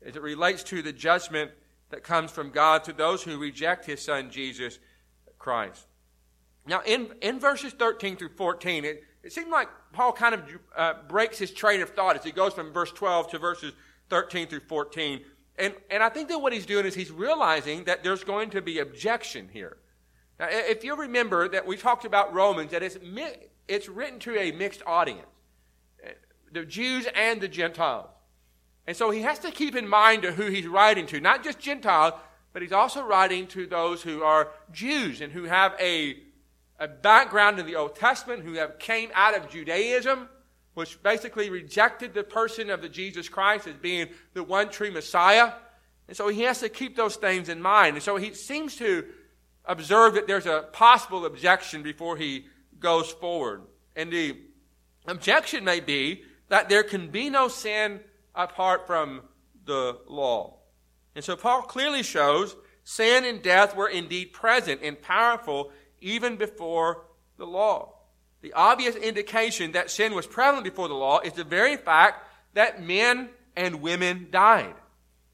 as 0.05 0.17
it 0.17 0.23
relates 0.23 0.65
to 0.65 0.83
the 0.83 0.93
judgment 0.93 1.53
that 1.91 2.03
comes 2.03 2.33
from 2.33 2.51
God 2.51 2.83
to 2.85 2.93
those 2.93 3.23
who 3.23 3.39
reject 3.39 3.87
his 3.87 4.03
son 4.03 4.31
Jesus 4.31 4.81
Christ. 5.47 5.87
Now, 6.67 6.81
in, 6.85 7.07
in 7.23 7.39
verses 7.39 7.73
13 7.73 8.17
through 8.17 8.31
14, 8.31 8.85
it, 8.85 9.05
it 9.23 9.33
seems 9.33 9.49
like 9.49 9.69
Paul 9.93 10.11
kind 10.11 10.35
of 10.35 10.43
uh, 10.77 10.95
breaks 11.07 11.39
his 11.39 11.53
train 11.53 11.83
of 11.83 11.91
thought 11.91 12.17
as 12.17 12.25
he 12.25 12.33
goes 12.33 12.53
from 12.53 12.73
verse 12.73 12.91
12 12.91 13.31
to 13.31 13.39
verses 13.39 13.73
13 14.11 14.49
through 14.49 14.63
14. 14.67 15.21
And, 15.57 15.73
and 15.89 16.03
I 16.03 16.09
think 16.09 16.31
that 16.31 16.41
what 16.41 16.53
he's 16.53 16.67
doing 16.67 16.85
is 16.85 16.97
he's 16.97 17.13
realizing 17.13 17.85
that 17.85 18.03
there's 18.03 18.25
going 18.25 18.51
to 18.51 18.61
be 18.61 18.81
objection 18.81 19.49
here. 19.53 19.77
Now, 20.41 20.49
if 20.51 20.83
you 20.83 20.97
remember 20.97 21.49
that 21.49 21.65
we 21.65 21.77
talked 21.77 22.05
about 22.05 22.35
Romans, 22.35 22.73
that 22.73 22.83
it's, 22.83 22.99
it's 23.69 23.89
written 23.89 24.19
to 24.21 24.37
a 24.37 24.51
mixed 24.51 24.83
audience, 24.85 25.29
the 26.51 26.65
Jews 26.65 27.07
and 27.15 27.41
the 27.41 27.47
Gentiles. 27.47 28.09
And 28.89 28.97
so 28.97 29.13
he 29.13 29.23
has 29.23 29.39
to 29.41 29.53
keep 29.53 29.77
in 29.77 29.87
mind 29.87 30.25
who 30.25 30.47
he's 30.47 30.67
writing 30.67 31.07
to, 31.07 31.21
not 31.21 31.45
just 31.45 31.61
Gentiles, 31.61 32.15
but 32.57 32.63
he's 32.63 32.73
also 32.73 33.05
writing 33.05 33.47
to 33.49 33.67
those 33.67 34.03
who 34.03 34.23
are 34.23 34.49
Jews 34.73 35.21
and 35.21 35.31
who 35.31 35.45
have 35.45 35.75
a, 35.79 36.17
a 36.81 36.89
background 36.89 37.59
in 37.59 37.67
the 37.67 37.77
Old 37.77 37.97
Testament, 37.97 38.45
who 38.45 38.55
have 38.55 38.79
came 38.79 39.11
out 39.15 39.37
of 39.37 39.51
Judaism, 39.51 40.27
which 40.73 41.03
basically 41.03 41.51
rejected 41.51 42.15
the 42.15 42.25
person 42.25 42.71
of 42.71 42.81
the 42.81 42.89
Jesus 42.89 43.29
Christ 43.29 43.67
as 43.67 43.75
being 43.75 44.09
the 44.33 44.43
one 44.43 44.71
true 44.71 44.91
Messiah. 44.91 45.53
And 46.09 46.17
so 46.17 46.29
he 46.29 46.45
has 46.45 46.61
to 46.61 46.71
keep 46.71 46.97
those 46.97 47.17
things 47.17 47.51
in 47.51 47.61
mind. 47.61 47.97
And 47.97 48.03
so 48.03 48.17
he 48.17 48.33
seems 48.33 48.77
to 48.77 49.05
observe 49.67 50.15
that 50.15 50.27
there's 50.27 50.47
a 50.47 50.67
possible 50.73 51.27
objection 51.27 51.83
before 51.83 52.17
he 52.17 52.47
goes 52.81 53.11
forward. 53.11 53.65
And 53.95 54.11
the 54.11 54.35
objection 55.07 55.63
may 55.63 55.81
be 55.81 56.23
that 56.49 56.71
there 56.71 56.85
can 56.85 57.11
be 57.11 57.29
no 57.29 57.49
sin 57.49 58.01
apart 58.35 58.87
from 58.87 59.25
the 59.67 59.99
law. 60.09 60.56
And 61.17 61.25
so 61.25 61.35
Paul 61.35 61.63
clearly 61.63 62.03
shows 62.03 62.55
sin 62.85 63.25
and 63.25 63.43
death 63.43 63.75
were 63.75 63.89
indeed 63.89 64.35
present 64.35 64.83
and 64.83 65.01
powerful 65.01 65.73
even 66.01 66.37
before 66.37 67.05
the 67.39 67.47
law. 67.47 67.95
The 68.43 68.53
obvious 68.53 68.95
indication 68.95 69.73
that 69.73 69.91
sin 69.91 70.15
was 70.15 70.27
prevalent 70.27 70.65
before 70.65 70.89
the 70.89 70.95
law 70.95 71.21
is 71.21 71.33
the 71.33 71.43
very 71.43 71.79
fact 71.79 72.23
that 72.53 72.83
men 72.83 73.31
and 73.57 73.81
women 73.81 74.29
died. 74.31 74.75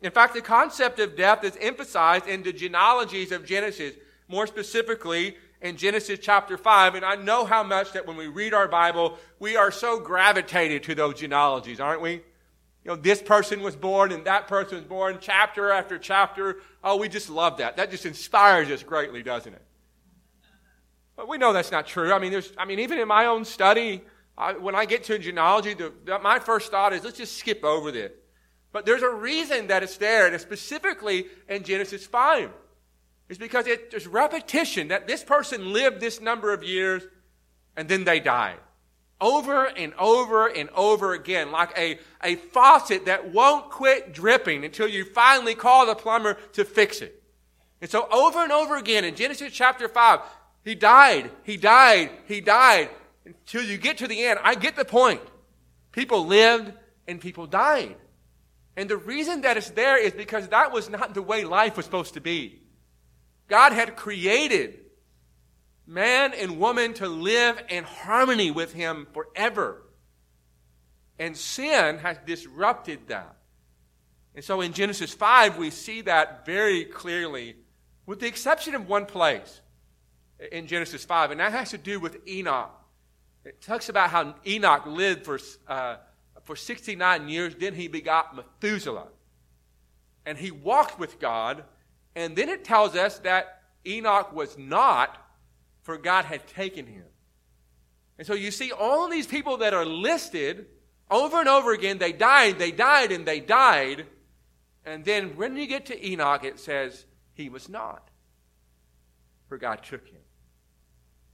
In 0.00 0.12
fact, 0.12 0.34
the 0.34 0.40
concept 0.40 1.00
of 1.00 1.16
death 1.16 1.42
is 1.42 1.58
emphasized 1.60 2.28
in 2.28 2.44
the 2.44 2.52
genealogies 2.52 3.32
of 3.32 3.44
Genesis, 3.44 3.94
more 4.28 4.46
specifically 4.46 5.36
in 5.60 5.76
Genesis 5.76 6.20
chapter 6.22 6.56
5. 6.56 6.94
And 6.94 7.04
I 7.04 7.16
know 7.16 7.44
how 7.44 7.64
much 7.64 7.92
that 7.92 8.06
when 8.06 8.16
we 8.16 8.28
read 8.28 8.54
our 8.54 8.68
Bible, 8.68 9.18
we 9.40 9.56
are 9.56 9.72
so 9.72 9.98
gravitated 9.98 10.84
to 10.84 10.94
those 10.94 11.18
genealogies, 11.18 11.80
aren't 11.80 12.00
we? 12.00 12.22
You 12.84 12.90
know, 12.90 12.96
this 12.96 13.22
person 13.22 13.62
was 13.62 13.76
born 13.76 14.10
and 14.10 14.24
that 14.24 14.48
person 14.48 14.78
was 14.78 14.84
born, 14.84 15.18
chapter 15.20 15.70
after 15.70 15.98
chapter. 15.98 16.58
Oh, 16.82 16.96
we 16.96 17.08
just 17.08 17.30
love 17.30 17.58
that. 17.58 17.76
That 17.76 17.90
just 17.90 18.06
inspires 18.06 18.70
us 18.70 18.82
greatly, 18.82 19.22
doesn't 19.22 19.52
it? 19.54 19.62
But 21.16 21.28
we 21.28 21.38
know 21.38 21.52
that's 21.52 21.70
not 21.70 21.86
true. 21.86 22.12
I 22.12 22.18
mean, 22.18 22.32
there's, 22.32 22.52
I 22.58 22.64
mean, 22.64 22.80
even 22.80 22.98
in 22.98 23.06
my 23.06 23.26
own 23.26 23.44
study, 23.44 24.02
I, 24.36 24.54
when 24.54 24.74
I 24.74 24.84
get 24.84 25.04
to 25.04 25.18
genealogy, 25.18 25.74
the, 25.74 25.92
the, 26.04 26.18
my 26.18 26.40
first 26.40 26.70
thought 26.70 26.92
is 26.92 27.04
let's 27.04 27.18
just 27.18 27.36
skip 27.36 27.62
over 27.62 27.92
this. 27.92 28.12
But 28.72 28.86
there's 28.86 29.02
a 29.02 29.10
reason 29.10 29.66
that 29.68 29.82
it's 29.82 29.98
there, 29.98 30.26
and 30.26 30.34
it's 30.34 30.42
specifically 30.42 31.26
in 31.48 31.62
Genesis 31.62 32.06
5. 32.06 32.50
It's 33.28 33.38
because 33.38 33.66
it, 33.66 33.90
there's 33.90 34.06
repetition 34.06 34.88
that 34.88 35.06
this 35.06 35.22
person 35.22 35.72
lived 35.72 36.00
this 36.00 36.20
number 36.20 36.52
of 36.52 36.62
years 36.64 37.02
and 37.76 37.88
then 37.88 38.04
they 38.04 38.20
died 38.20 38.58
over 39.22 39.66
and 39.66 39.94
over 39.98 40.48
and 40.48 40.68
over 40.70 41.14
again, 41.14 41.52
like 41.52 41.72
a, 41.78 41.98
a 42.22 42.34
faucet 42.34 43.06
that 43.06 43.32
won't 43.32 43.70
quit 43.70 44.12
dripping 44.12 44.64
until 44.64 44.88
you 44.88 45.04
finally 45.04 45.54
call 45.54 45.86
the 45.86 45.94
plumber 45.94 46.34
to 46.54 46.64
fix 46.64 47.00
it. 47.00 47.22
And 47.80 47.88
so 47.88 48.08
over 48.10 48.40
and 48.40 48.52
over 48.52 48.76
again 48.76 49.04
in 49.04 49.14
Genesis 49.14 49.52
chapter 49.52 49.88
5, 49.88 50.20
he 50.64 50.74
died, 50.74 51.30
he 51.44 51.56
died, 51.56 52.10
he 52.26 52.40
died, 52.40 52.90
until 53.24 53.62
you 53.62 53.78
get 53.78 53.98
to 53.98 54.08
the 54.08 54.24
end. 54.24 54.40
I 54.42 54.56
get 54.56 54.76
the 54.76 54.84
point. 54.84 55.20
People 55.92 56.26
lived 56.26 56.72
and 57.06 57.20
people 57.20 57.46
died. 57.46 57.96
And 58.76 58.88
the 58.88 58.96
reason 58.96 59.42
that 59.42 59.56
it's 59.56 59.70
there 59.70 60.02
is 60.02 60.12
because 60.12 60.48
that 60.48 60.72
was 60.72 60.90
not 60.90 61.14
the 61.14 61.22
way 61.22 61.44
life 61.44 61.76
was 61.76 61.84
supposed 61.84 62.14
to 62.14 62.20
be. 62.20 62.60
God 63.48 63.72
had 63.72 63.96
created 63.96 64.80
man 65.92 66.32
and 66.34 66.58
woman 66.58 66.94
to 66.94 67.08
live 67.08 67.62
in 67.68 67.84
harmony 67.84 68.50
with 68.50 68.72
Him 68.72 69.06
forever. 69.12 69.82
And 71.18 71.36
sin 71.36 71.98
has 71.98 72.16
disrupted 72.26 73.08
that. 73.08 73.36
And 74.34 74.44
so 74.44 74.60
in 74.62 74.72
Genesis 74.72 75.12
5, 75.12 75.58
we 75.58 75.70
see 75.70 76.00
that 76.02 76.46
very 76.46 76.84
clearly, 76.84 77.56
with 78.06 78.20
the 78.20 78.26
exception 78.26 78.74
of 78.74 78.88
one 78.88 79.06
place 79.06 79.60
in 80.50 80.66
Genesis 80.66 81.04
5, 81.04 81.32
and 81.32 81.40
that 81.40 81.52
has 81.52 81.70
to 81.70 81.78
do 81.78 82.00
with 82.00 82.26
Enoch. 82.26 82.70
It 83.44 83.60
talks 83.60 83.88
about 83.88 84.10
how 84.10 84.34
Enoch 84.46 84.86
lived 84.86 85.24
for, 85.24 85.38
uh, 85.68 85.96
for 86.44 86.56
69 86.56 87.28
years, 87.28 87.54
then 87.54 87.74
he 87.74 87.88
begot 87.88 88.34
Methuselah. 88.34 89.08
And 90.24 90.38
he 90.38 90.50
walked 90.50 90.98
with 90.98 91.20
God, 91.20 91.64
and 92.14 92.34
then 92.34 92.48
it 92.48 92.64
tells 92.64 92.96
us 92.96 93.18
that 93.20 93.62
Enoch 93.86 94.32
was 94.32 94.56
not 94.56 95.18
for 95.82 95.98
God 95.98 96.24
had 96.24 96.46
taken 96.46 96.86
him. 96.86 97.04
And 98.18 98.26
so 98.26 98.34
you 98.34 98.50
see 98.50 98.72
all 98.72 99.08
these 99.08 99.26
people 99.26 99.58
that 99.58 99.74
are 99.74 99.84
listed 99.84 100.66
over 101.10 101.40
and 101.40 101.48
over 101.48 101.72
again, 101.72 101.98
they 101.98 102.12
died, 102.12 102.58
they 102.58 102.72
died, 102.72 103.12
and 103.12 103.26
they 103.26 103.40
died. 103.40 104.06
And 104.84 105.04
then 105.04 105.36
when 105.36 105.56
you 105.56 105.66
get 105.66 105.86
to 105.86 106.06
Enoch, 106.06 106.44
it 106.44 106.58
says 106.58 107.04
he 107.34 107.48
was 107.48 107.68
not, 107.68 108.08
for 109.48 109.58
God 109.58 109.82
took 109.82 110.06
him. 110.06 110.20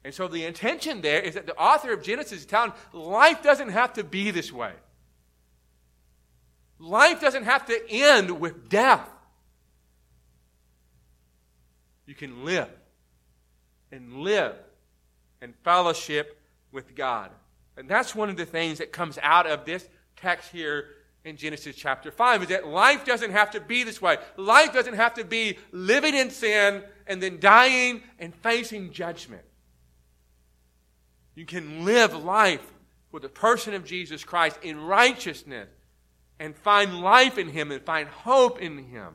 And 0.04 0.14
so 0.14 0.28
the 0.28 0.44
intention 0.44 1.00
there 1.00 1.20
is 1.20 1.34
that 1.34 1.46
the 1.46 1.56
author 1.56 1.92
of 1.92 2.02
Genesis 2.02 2.40
is 2.40 2.46
telling 2.46 2.72
life 2.92 3.42
doesn't 3.42 3.70
have 3.70 3.92
to 3.94 4.04
be 4.04 4.30
this 4.30 4.52
way. 4.52 4.72
Life 6.78 7.20
doesn't 7.20 7.44
have 7.44 7.66
to 7.66 7.90
end 7.90 8.40
with 8.40 8.68
death. 8.68 9.08
You 12.06 12.14
can 12.14 12.44
live 12.44 12.70
and 13.92 14.18
live 14.18 14.56
in 15.40 15.52
fellowship 15.64 16.40
with 16.72 16.94
God. 16.94 17.30
And 17.76 17.88
that's 17.88 18.14
one 18.14 18.28
of 18.28 18.36
the 18.36 18.46
things 18.46 18.78
that 18.78 18.92
comes 18.92 19.18
out 19.22 19.46
of 19.46 19.64
this 19.64 19.88
text 20.16 20.50
here 20.50 20.86
in 21.24 21.36
Genesis 21.36 21.76
chapter 21.76 22.10
5 22.10 22.42
is 22.42 22.48
that 22.48 22.66
life 22.66 23.04
doesn't 23.04 23.32
have 23.32 23.50
to 23.52 23.60
be 23.60 23.84
this 23.84 24.00
way. 24.00 24.16
Life 24.36 24.72
doesn't 24.72 24.94
have 24.94 25.14
to 25.14 25.24
be 25.24 25.58
living 25.72 26.14
in 26.14 26.30
sin 26.30 26.82
and 27.06 27.22
then 27.22 27.38
dying 27.38 28.02
and 28.18 28.34
facing 28.34 28.92
judgment. 28.92 29.42
You 31.34 31.46
can 31.46 31.84
live 31.84 32.14
life 32.14 32.72
with 33.12 33.22
the 33.22 33.28
person 33.28 33.74
of 33.74 33.84
Jesus 33.84 34.24
Christ 34.24 34.58
in 34.62 34.80
righteousness 34.80 35.68
and 36.40 36.56
find 36.56 37.00
life 37.00 37.38
in 37.38 37.48
Him 37.48 37.70
and 37.70 37.82
find 37.82 38.08
hope 38.08 38.60
in 38.60 38.78
Him 38.78 39.14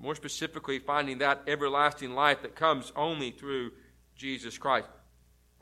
more 0.00 0.14
specifically, 0.14 0.78
finding 0.78 1.18
that 1.18 1.42
everlasting 1.46 2.14
life 2.14 2.42
that 2.42 2.56
comes 2.56 2.90
only 2.96 3.30
through 3.30 3.70
Jesus 4.16 4.56
Christ. 4.56 4.88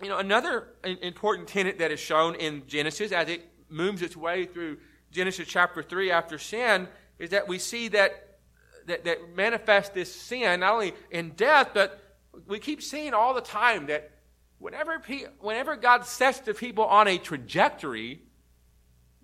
You 0.01 0.09
know, 0.09 0.19
another 0.19 0.69
important 0.85 1.49
tenet 1.49 1.81
that 1.81 1.91
is 1.91 1.99
shown 1.99 2.37
in 2.37 2.63
Genesis 2.69 3.11
as 3.11 3.29
it 3.29 3.43
moves 3.69 4.01
its 4.01 4.17
way 4.17 4.47
through 4.47 4.79
Genesis 5.11 5.49
chapter 5.49 5.83
3 5.83 6.13
after 6.13 6.39
sin 6.39 6.87
is 7.19 7.31
that 7.31 7.49
we 7.49 7.59
see 7.59 7.89
that, 7.89 8.39
that, 8.87 9.05
that 9.05 9.35
manifests 9.35 9.91
this 9.91 10.15
sin 10.15 10.61
not 10.61 10.75
only 10.75 10.95
in 11.11 11.31
death, 11.31 11.71
but 11.75 12.01
we 12.47 12.61
keep 12.61 12.81
seeing 12.81 13.15
all 13.15 13.35
the 13.35 13.41
time 13.41 13.87
that 13.87 14.13
whenever, 14.59 15.01
pe- 15.01 15.27
whenever 15.41 15.75
God 15.75 16.05
sets 16.05 16.39
the 16.41 16.55
people 16.55 16.85
on 16.85 17.09
a 17.09 17.19
trajectory, 17.19 18.23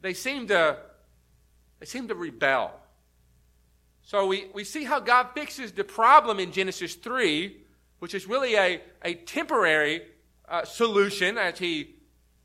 they 0.00 0.12
seem 0.12 0.48
to, 0.48 0.78
they 1.78 1.86
seem 1.86 2.08
to 2.08 2.16
rebel. 2.16 2.80
So 4.04 4.26
we, 4.26 4.46
we 4.52 4.64
see 4.64 4.84
how 4.84 5.00
God 5.00 5.28
fixes 5.34 5.72
the 5.72 5.82
problem 5.82 6.38
in 6.38 6.52
Genesis 6.52 6.94
3, 6.94 7.56
which 8.00 8.14
is 8.14 8.26
really 8.26 8.54
a, 8.54 8.82
a 9.02 9.14
temporary 9.14 10.02
uh, 10.46 10.64
solution 10.64 11.38
as 11.38 11.58
he, 11.58 11.94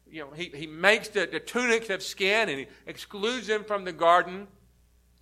you 0.10 0.22
know, 0.22 0.32
he, 0.32 0.52
he 0.56 0.68
makes 0.68 1.10
the, 1.10 1.28
the 1.30 1.42
tunics 1.42 1.90
of 1.90 2.02
skin 2.02 2.48
and 2.48 2.60
he 2.60 2.68
excludes 2.88 3.48
them 3.48 3.66
from 3.66 3.84
the 3.84 3.92
garden. 3.92 4.48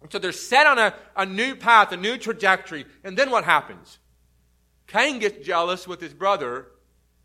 And 0.03 0.11
so 0.11 0.19
they're 0.19 0.31
set 0.31 0.67
on 0.67 0.77
a, 0.77 0.93
a 1.15 1.25
new 1.25 1.55
path, 1.55 1.91
a 1.91 1.97
new 1.97 2.19
trajectory. 2.19 2.85
And 3.03 3.17
then 3.17 3.31
what 3.31 3.43
happens? 3.43 3.97
Cain 4.85 5.17
gets 5.17 5.43
jealous 5.45 5.87
with 5.87 5.99
his 5.99 6.13
brother 6.13 6.67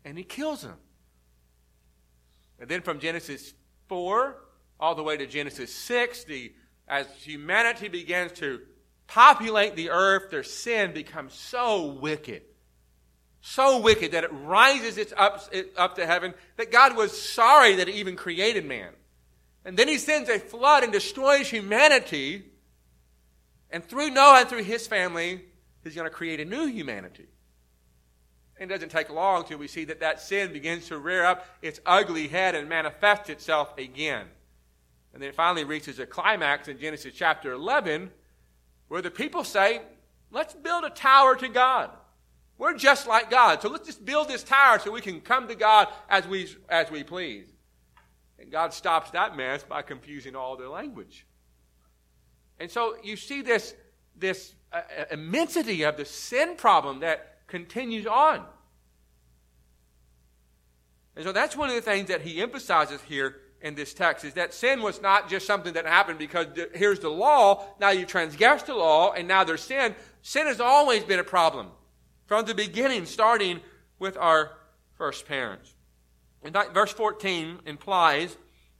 and 0.03 0.17
he 0.17 0.23
kills 0.23 0.63
him. 0.63 0.75
And 2.59 2.67
then 2.67 2.81
from 2.81 2.99
Genesis 2.99 3.53
4 3.89 4.37
all 4.79 4.95
the 4.95 5.03
way 5.03 5.17
to 5.17 5.27
Genesis 5.27 5.73
6, 5.73 6.23
the, 6.23 6.51
as 6.87 7.05
humanity 7.21 7.89
begins 7.89 8.31
to 8.33 8.61
populate 9.07 9.75
the 9.75 9.89
earth, 9.89 10.29
their 10.29 10.43
sin 10.43 10.93
becomes 10.93 11.33
so 11.33 11.85
wicked. 11.85 12.43
So 13.41 13.79
wicked 13.79 14.13
that 14.13 14.23
it 14.23 14.31
rises 14.31 14.97
its 14.97 15.13
up, 15.17 15.41
it 15.51 15.73
up 15.77 15.95
to 15.95 16.05
heaven 16.05 16.33
that 16.55 16.71
God 16.71 16.95
was 16.95 17.19
sorry 17.19 17.75
that 17.75 17.87
he 17.89 17.95
even 17.95 18.15
created 18.15 18.65
man. 18.65 18.93
And 19.65 19.77
then 19.77 19.87
he 19.87 19.97
sends 19.97 20.29
a 20.29 20.39
flood 20.39 20.83
and 20.83 20.93
destroys 20.93 21.49
humanity. 21.49 22.45
And 23.69 23.83
through 23.83 24.11
Noah 24.11 24.41
and 24.41 24.49
through 24.49 24.63
his 24.63 24.87
family, 24.87 25.41
he's 25.83 25.95
going 25.95 26.09
to 26.09 26.15
create 26.15 26.39
a 26.39 26.45
new 26.45 26.65
humanity. 26.67 27.27
And 28.57 28.69
it 28.69 28.73
doesn't 28.73 28.89
take 28.89 29.09
long 29.09 29.41
until 29.41 29.57
we 29.57 29.67
see 29.67 29.85
that 29.85 29.99
that 30.01 30.21
sin 30.21 30.53
begins 30.53 30.87
to 30.87 30.97
rear 30.97 31.25
up 31.25 31.45
its 31.61 31.79
ugly 31.85 32.27
head 32.27 32.55
and 32.55 32.69
manifest 32.69 33.29
itself 33.29 33.77
again. 33.77 34.27
And 35.13 35.21
then 35.21 35.29
it 35.29 35.35
finally 35.35 35.63
reaches 35.63 35.99
a 35.99 36.05
climax 36.05 36.67
in 36.67 36.79
Genesis 36.79 37.13
chapter 37.15 37.51
11 37.51 38.11
where 38.87 39.01
the 39.01 39.11
people 39.11 39.43
say, 39.43 39.81
let's 40.31 40.53
build 40.53 40.83
a 40.83 40.89
tower 40.89 41.35
to 41.35 41.47
God. 41.47 41.89
We're 42.57 42.77
just 42.77 43.07
like 43.07 43.29
God. 43.29 43.61
So 43.61 43.69
let's 43.69 43.85
just 43.85 44.05
build 44.05 44.29
this 44.29 44.43
tower 44.43 44.79
so 44.79 44.91
we 44.91 45.01
can 45.01 45.21
come 45.21 45.47
to 45.47 45.55
God 45.55 45.87
as 46.09 46.27
we, 46.27 46.47
as 46.69 46.91
we 46.91 47.03
please. 47.03 47.47
And 48.39 48.51
God 48.51 48.73
stops 48.73 49.11
that 49.11 49.35
mess 49.35 49.63
by 49.63 49.81
confusing 49.81 50.35
all 50.35 50.55
their 50.55 50.69
language. 50.69 51.25
And 52.59 52.69
so 52.69 52.95
you 53.03 53.15
see 53.15 53.41
this, 53.41 53.73
this 54.15 54.53
uh, 54.71 54.81
uh 54.97 55.05
immensity 55.11 55.83
of 55.83 55.97
the 55.97 56.05
sin 56.05 56.55
problem 56.55 56.99
that 56.99 57.39
continues 57.47 58.05
on. 58.05 58.45
And 61.15 61.25
so 61.25 61.31
that's 61.31 61.55
one 61.55 61.69
of 61.69 61.75
the 61.75 61.81
things 61.81 62.07
that 62.07 62.21
he 62.21 62.41
emphasizes 62.41 63.01
here 63.01 63.35
in 63.63 63.75
this 63.75 63.93
text 63.93 64.25
is 64.25 64.33
that 64.33 64.53
sin 64.53 64.81
was 64.81 65.01
not 65.01 65.29
just 65.29 65.47
something 65.47 65.73
that 65.73 65.85
happened 65.85 66.19
because 66.19 66.47
here's 66.75 66.99
the 66.99 67.09
law, 67.09 67.65
now 67.79 67.89
you 67.89 68.05
transgressed 68.05 68.67
the 68.67 68.75
law, 68.75 69.13
and 69.13 69.27
now 69.27 69.43
there's 69.45 69.63
sin. 69.63 69.95
Sin 70.21 70.45
has 70.47 70.59
always 70.59 71.03
been 71.03 71.19
a 71.19 71.23
problem 71.23 71.67
from 72.27 72.45
the 72.45 72.53
beginning, 72.53 73.05
starting 73.05 73.61
with 73.99 74.17
our 74.17 74.51
first 74.97 75.25
parents. 75.25 75.73
In 76.43 76.51
fact, 76.51 76.73
verse 76.73 76.91
14 76.91 77.59
implies 77.65 78.37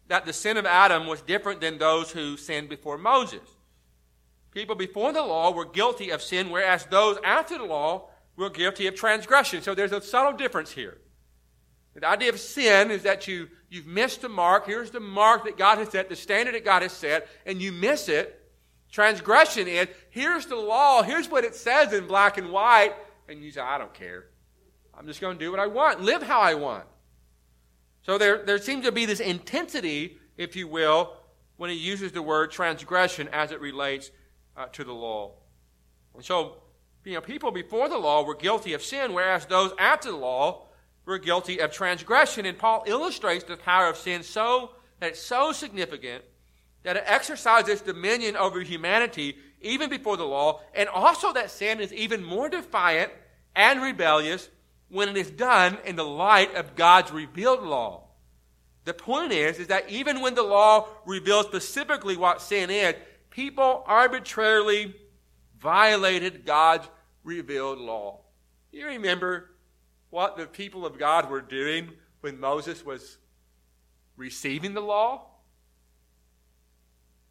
that 0.09 0.25
the 0.25 0.33
sin 0.33 0.57
of 0.57 0.65
Adam 0.65 1.07
was 1.07 1.21
different 1.21 1.61
than 1.61 1.77
those 1.77 2.11
who 2.11 2.35
sinned 2.35 2.67
before 2.67 2.97
Moses. 2.97 3.47
People 4.51 4.75
before 4.75 5.13
the 5.13 5.21
law 5.21 5.51
were 5.51 5.65
guilty 5.65 6.09
of 6.09 6.21
sin, 6.21 6.49
whereas 6.49 6.85
those 6.85 7.17
after 7.23 7.57
the 7.57 7.63
law 7.63 8.09
were 8.35 8.49
guilty 8.49 8.85
of 8.87 8.95
transgression. 8.95 9.61
So 9.61 9.73
there's 9.73 9.93
a 9.93 10.01
subtle 10.01 10.33
difference 10.33 10.71
here. 10.71 10.97
The 11.95 12.07
idea 12.07 12.29
of 12.29 12.39
sin 12.39 12.91
is 12.91 13.03
that 13.03 13.27
you, 13.27 13.49
you've 13.73 13.87
missed 13.87 14.21
the 14.21 14.29
mark. 14.29 14.67
Here's 14.67 14.91
the 14.91 14.99
mark 14.99 15.45
that 15.45 15.57
God 15.57 15.79
has 15.79 15.89
set, 15.89 16.07
the 16.07 16.15
standard 16.15 16.53
that 16.53 16.63
God 16.63 16.83
has 16.83 16.91
set, 16.91 17.27
and 17.45 17.59
you 17.59 17.71
miss 17.71 18.07
it. 18.07 18.39
Transgression 18.91 19.67
is 19.67 19.87
here's 20.11 20.45
the 20.45 20.55
law, 20.55 21.01
here's 21.01 21.27
what 21.29 21.43
it 21.43 21.55
says 21.55 21.91
in 21.91 22.05
black 22.05 22.37
and 22.37 22.51
white, 22.51 22.93
and 23.27 23.43
you 23.43 23.51
say, 23.51 23.61
I 23.61 23.79
don't 23.79 23.93
care. 23.93 24.25
I'm 24.95 25.07
just 25.07 25.19
going 25.19 25.39
to 25.39 25.43
do 25.43 25.49
what 25.49 25.59
I 25.59 25.65
want, 25.65 26.01
live 26.01 26.21
how 26.21 26.39
I 26.39 26.53
want. 26.53 26.85
So 28.03 28.19
there, 28.19 28.43
there 28.43 28.59
seems 28.59 28.85
to 28.85 28.91
be 28.91 29.07
this 29.07 29.19
intensity, 29.19 30.17
if 30.37 30.55
you 30.55 30.67
will, 30.67 31.13
when 31.57 31.71
he 31.71 31.75
uses 31.75 32.11
the 32.11 32.21
word 32.21 32.51
transgression 32.51 33.27
as 33.29 33.51
it 33.51 33.59
relates 33.59 34.11
uh, 34.55 34.67
to 34.73 34.83
the 34.83 34.93
law. 34.93 35.31
And 36.13 36.23
so, 36.23 36.57
you 37.05 37.15
know, 37.15 37.21
people 37.21 37.49
before 37.49 37.89
the 37.89 37.97
law 37.97 38.23
were 38.23 38.35
guilty 38.35 38.73
of 38.73 38.83
sin, 38.83 39.13
whereas 39.13 39.47
those 39.47 39.73
after 39.79 40.11
the 40.11 40.17
law 40.17 40.67
were 41.05 41.17
guilty 41.17 41.59
of 41.59 41.71
transgression. 41.71 42.45
And 42.45 42.57
Paul 42.57 42.83
illustrates 42.85 43.43
the 43.43 43.57
power 43.57 43.87
of 43.87 43.97
sin 43.97 44.23
so 44.23 44.71
that 44.99 45.11
it's 45.11 45.21
so 45.21 45.51
significant 45.51 46.23
that 46.83 46.97
it 46.97 47.03
exercises 47.05 47.81
dominion 47.81 48.35
over 48.35 48.61
humanity 48.61 49.37
even 49.61 49.89
before 49.89 50.17
the 50.17 50.25
law, 50.25 50.59
and 50.75 50.89
also 50.89 51.31
that 51.33 51.49
sin 51.49 51.79
is 51.79 51.93
even 51.93 52.23
more 52.23 52.49
defiant 52.49 53.11
and 53.55 53.81
rebellious 53.81 54.49
when 54.89 55.09
it 55.09 55.17
is 55.17 55.31
done 55.31 55.77
in 55.85 55.95
the 55.95 56.03
light 56.03 56.53
of 56.55 56.75
God's 56.75 57.11
revealed 57.11 57.63
law. 57.63 58.03
The 58.85 58.93
point 58.93 59.31
is, 59.31 59.59
is 59.59 59.67
that 59.67 59.89
even 59.89 60.19
when 60.19 60.35
the 60.35 60.43
law 60.43 60.87
reveals 61.05 61.45
specifically 61.45 62.17
what 62.17 62.41
sin 62.41 62.69
is, 62.69 62.95
people 63.29 63.83
arbitrarily 63.87 64.93
violated 65.57 66.45
God's 66.45 66.89
revealed 67.23 67.79
law. 67.79 68.19
You 68.73 68.87
remember 68.87 69.51
what 70.13 70.37
the 70.37 70.45
people 70.45 70.85
of 70.85 70.99
God 70.99 71.27
were 71.27 71.41
doing 71.41 71.89
when 72.21 72.39
Moses 72.39 72.85
was 72.85 73.17
receiving 74.15 74.75
the 74.75 74.79
law? 74.79 75.23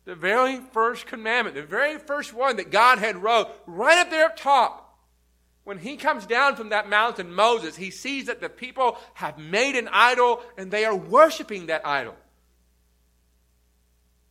The 0.05 0.17
very 0.17 0.59
first 0.73 1.07
commandment, 1.07 1.55
the 1.55 1.63
very 1.63 1.97
first 1.99 2.35
one 2.35 2.57
that 2.57 2.73
God 2.73 2.99
had 2.99 3.23
wrote, 3.23 3.47
right 3.69 3.99
up 3.99 4.11
there 4.11 4.27
up 4.27 4.37
top. 4.37 4.99
When 5.63 5.79
he 5.79 5.97
comes 5.97 6.27
down 6.27 6.57
from 6.57 6.71
that 6.71 6.89
mountain, 6.89 7.33
Moses, 7.33 7.77
he 7.77 7.93
sees 7.93 8.27
that 8.27 8.41
the 8.41 8.49
people 8.49 8.99
have 9.15 9.39
made 9.39 9.77
an 9.77 9.89
idol 9.93 10.43
and 10.59 10.69
they 10.69 10.85
are 10.85 10.97
worshiping 10.97 11.67
that 11.67 11.87
idol. 11.87 12.17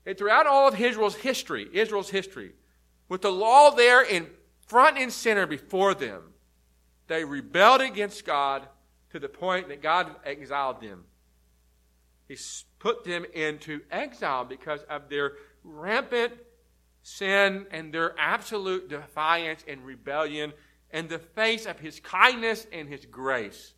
And 0.06 0.18
throughout 0.18 0.46
all 0.46 0.68
of 0.68 0.80
Israel's 0.80 1.16
history, 1.16 1.70
Israel's 1.72 2.10
history, 2.10 2.52
with 3.08 3.22
the 3.22 3.32
law 3.32 3.72
there 3.72 4.02
in 4.02 4.28
front 4.68 4.98
and 4.98 5.14
center 5.14 5.48
before 5.48 5.94
them, 5.94 6.32
they 7.12 7.26
rebelled 7.26 7.82
against 7.82 8.26
God 8.26 8.66
to 9.10 9.20
the 9.20 9.28
point 9.28 9.68
that 9.68 9.84
God 9.84 10.16
exiled 10.24 10.80
them. 10.80 11.04
He 12.30 12.38
put 12.80 13.04
them 13.04 13.26
into 13.34 13.82
exile 13.92 14.46
because 14.46 14.80
of 14.84 15.10
their 15.10 15.34
rampant 15.62 16.32
sin 17.04 17.66
and 17.70 17.94
their 17.94 18.16
absolute 18.18 18.88
defiance 18.88 19.66
and 19.68 19.86
rebellion 19.86 20.54
in 20.94 21.10
the 21.10 21.20
face 21.20 21.66
of 21.66 21.82
His 21.82 22.00
kindness 22.00 22.66
and 22.72 22.88
His 22.88 23.06
grace. 23.06 23.74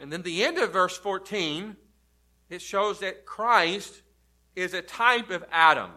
And 0.00 0.12
then 0.12 0.22
the 0.22 0.42
end 0.42 0.58
of 0.58 0.72
verse 0.72 0.98
14, 0.98 1.76
it 2.50 2.60
shows 2.60 2.98
that 2.98 3.24
Christ 3.24 4.02
is 4.56 4.74
a 4.74 4.82
type 4.82 5.30
of 5.30 5.44
Adam. 5.52 5.92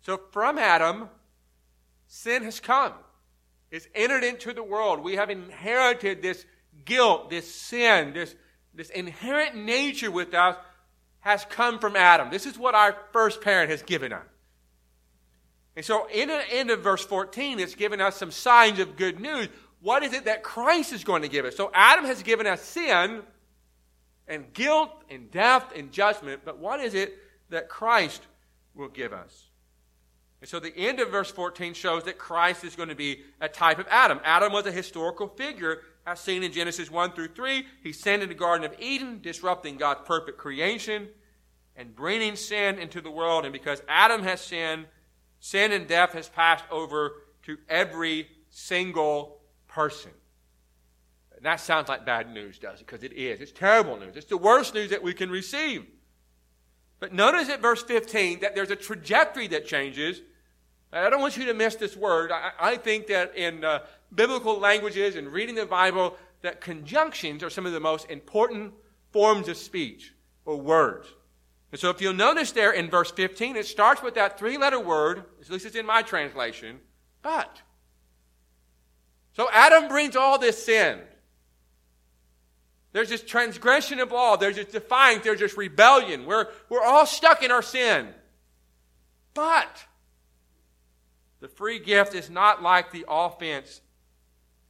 So 0.00 0.20
from 0.32 0.58
Adam, 0.58 1.08
sin 2.12 2.42
has 2.44 2.60
come. 2.60 2.92
It's 3.70 3.88
entered 3.94 4.22
into 4.22 4.52
the 4.52 4.62
world. 4.62 5.02
We 5.02 5.16
have 5.16 5.30
inherited 5.30 6.20
this 6.20 6.44
guilt, 6.84 7.30
this 7.30 7.52
sin, 7.52 8.12
this, 8.12 8.34
this 8.74 8.90
inherent 8.90 9.56
nature 9.56 10.10
with 10.10 10.34
us 10.34 10.56
has 11.20 11.46
come 11.46 11.78
from 11.78 11.96
Adam. 11.96 12.30
This 12.30 12.44
is 12.44 12.58
what 12.58 12.74
our 12.74 12.94
first 13.12 13.40
parent 13.40 13.70
has 13.70 13.82
given 13.82 14.12
us. 14.12 14.26
And 15.74 15.86
so, 15.86 16.06
in 16.12 16.28
the 16.28 16.52
end 16.52 16.70
of 16.70 16.82
verse 16.82 17.02
14, 17.02 17.58
it's 17.58 17.74
given 17.74 17.98
us 18.02 18.18
some 18.18 18.30
signs 18.30 18.78
of 18.78 18.96
good 18.96 19.18
news. 19.18 19.48
What 19.80 20.02
is 20.02 20.12
it 20.12 20.26
that 20.26 20.42
Christ 20.42 20.92
is 20.92 21.04
going 21.04 21.22
to 21.22 21.28
give 21.28 21.46
us? 21.46 21.56
So, 21.56 21.70
Adam 21.72 22.04
has 22.04 22.22
given 22.22 22.46
us 22.46 22.60
sin 22.60 23.22
and 24.28 24.52
guilt 24.52 24.90
and 25.08 25.30
death 25.30 25.72
and 25.74 25.90
judgment, 25.90 26.42
but 26.44 26.58
what 26.58 26.80
is 26.80 26.92
it 26.92 27.16
that 27.48 27.70
Christ 27.70 28.20
will 28.74 28.88
give 28.88 29.14
us? 29.14 29.48
And 30.42 30.48
so 30.48 30.58
the 30.58 30.76
end 30.76 30.98
of 30.98 31.10
verse 31.10 31.30
14 31.30 31.72
shows 31.72 32.02
that 32.02 32.18
Christ 32.18 32.64
is 32.64 32.74
going 32.74 32.88
to 32.88 32.96
be 32.96 33.20
a 33.40 33.48
type 33.48 33.78
of 33.78 33.86
Adam. 33.88 34.18
Adam 34.24 34.52
was 34.52 34.66
a 34.66 34.72
historical 34.72 35.28
figure 35.28 35.82
as 36.04 36.18
seen 36.18 36.42
in 36.42 36.50
Genesis 36.50 36.90
1 36.90 37.12
through 37.12 37.28
3. 37.28 37.64
He 37.84 37.92
sinned 37.92 38.24
in 38.24 38.28
the 38.28 38.34
Garden 38.34 38.66
of 38.66 38.74
Eden, 38.80 39.20
disrupting 39.22 39.76
God's 39.76 40.00
perfect 40.04 40.38
creation 40.38 41.06
and 41.76 41.94
bringing 41.94 42.34
sin 42.34 42.80
into 42.80 43.00
the 43.00 43.10
world. 43.10 43.44
And 43.44 43.52
because 43.52 43.82
Adam 43.86 44.24
has 44.24 44.40
sinned, 44.40 44.86
sin 45.38 45.70
and 45.70 45.86
death 45.86 46.12
has 46.14 46.28
passed 46.28 46.64
over 46.72 47.12
to 47.44 47.58
every 47.68 48.26
single 48.50 49.38
person. 49.68 50.10
And 51.36 51.46
that 51.46 51.60
sounds 51.60 51.88
like 51.88 52.04
bad 52.04 52.28
news, 52.28 52.58
does 52.58 52.80
it? 52.80 52.86
Because 52.88 53.04
it 53.04 53.12
is. 53.12 53.40
It's 53.40 53.52
terrible 53.52 53.96
news. 53.96 54.16
It's 54.16 54.26
the 54.26 54.36
worst 54.36 54.74
news 54.74 54.90
that 54.90 55.04
we 55.04 55.14
can 55.14 55.30
receive. 55.30 55.86
But 56.98 57.14
notice 57.14 57.48
at 57.48 57.62
verse 57.62 57.84
15 57.84 58.40
that 58.40 58.56
there's 58.56 58.72
a 58.72 58.76
trajectory 58.76 59.46
that 59.46 59.66
changes. 59.66 60.20
I 60.92 61.08
don't 61.08 61.20
want 61.20 61.36
you 61.36 61.46
to 61.46 61.54
miss 61.54 61.76
this 61.76 61.96
word. 61.96 62.30
I, 62.30 62.52
I 62.60 62.76
think 62.76 63.06
that 63.06 63.36
in 63.36 63.64
uh, 63.64 63.80
biblical 64.14 64.58
languages 64.58 65.16
and 65.16 65.28
reading 65.28 65.54
the 65.54 65.64
Bible, 65.64 66.16
that 66.42 66.60
conjunctions 66.60 67.42
are 67.42 67.50
some 67.50 67.66
of 67.66 67.72
the 67.72 67.80
most 67.80 68.10
important 68.10 68.74
forms 69.10 69.48
of 69.48 69.56
speech 69.56 70.12
or 70.44 70.56
words. 70.56 71.08
And 71.70 71.80
so 71.80 71.88
if 71.88 72.02
you'll 72.02 72.12
notice 72.12 72.52
there 72.52 72.72
in 72.72 72.90
verse 72.90 73.10
15, 73.10 73.56
it 73.56 73.66
starts 73.66 74.02
with 74.02 74.14
that 74.14 74.38
three 74.38 74.58
letter 74.58 74.78
word, 74.78 75.24
at 75.40 75.50
least 75.50 75.64
it's 75.64 75.76
in 75.76 75.86
my 75.86 76.02
translation, 76.02 76.80
but. 77.22 77.62
So 79.34 79.48
Adam 79.50 79.88
brings 79.88 80.14
all 80.14 80.38
this 80.38 80.62
sin. 80.62 81.00
There's 82.92 83.08
this 83.08 83.22
transgression 83.22 84.00
of 84.00 84.12
law. 84.12 84.36
There's 84.36 84.56
this 84.56 84.66
defiance. 84.66 85.24
There's 85.24 85.40
this 85.40 85.56
rebellion. 85.56 86.26
We're, 86.26 86.48
we're 86.68 86.82
all 86.82 87.06
stuck 87.06 87.42
in 87.42 87.50
our 87.50 87.62
sin. 87.62 88.08
But 89.32 89.86
the 91.42 91.48
free 91.48 91.80
gift 91.80 92.14
is 92.14 92.30
not 92.30 92.62
like 92.62 92.92
the 92.92 93.04
offense. 93.08 93.80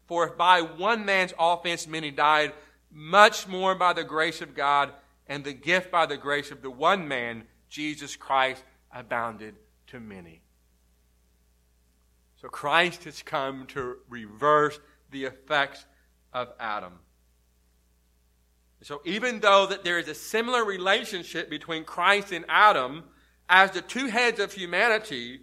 For 0.07 0.27
if 0.27 0.39
by 0.39 0.63
one 0.63 1.05
man's 1.05 1.35
offense 1.39 1.87
many 1.87 2.11
died, 2.11 2.55
much 2.91 3.47
more 3.47 3.75
by 3.75 3.93
the 3.93 4.05
grace 4.05 4.41
of 4.41 4.55
God 4.55 4.91
and 5.27 5.45
the 5.45 5.53
gift 5.53 5.91
by 5.91 6.07
the 6.07 6.17
grace 6.17 6.51
of 6.51 6.63
the 6.63 6.71
one 6.71 7.07
man, 7.07 7.45
Jesus 7.69 8.17
Christ, 8.17 8.65
abounded 8.91 9.55
to 9.89 10.01
many. 10.01 10.41
So 12.41 12.49
Christ 12.49 13.05
has 13.05 13.23
come 13.23 13.67
to 13.69 13.99
reverse 14.09 14.81
the 15.11 15.27
effects 15.27 15.85
of 16.33 16.49
Adam. 16.59 16.95
So 18.81 19.03
even 19.05 19.41
though 19.41 19.67
that 19.67 19.85
there 19.85 19.99
is 19.99 20.09
a 20.09 20.15
similar 20.15 20.65
relationship 20.65 21.51
between 21.51 21.85
Christ 21.85 22.33
and 22.33 22.47
Adam 22.49 23.05
as 23.47 23.73
the 23.73 23.83
two 23.83 24.07
heads 24.07 24.41
of 24.41 24.55
humanity, 24.55 25.41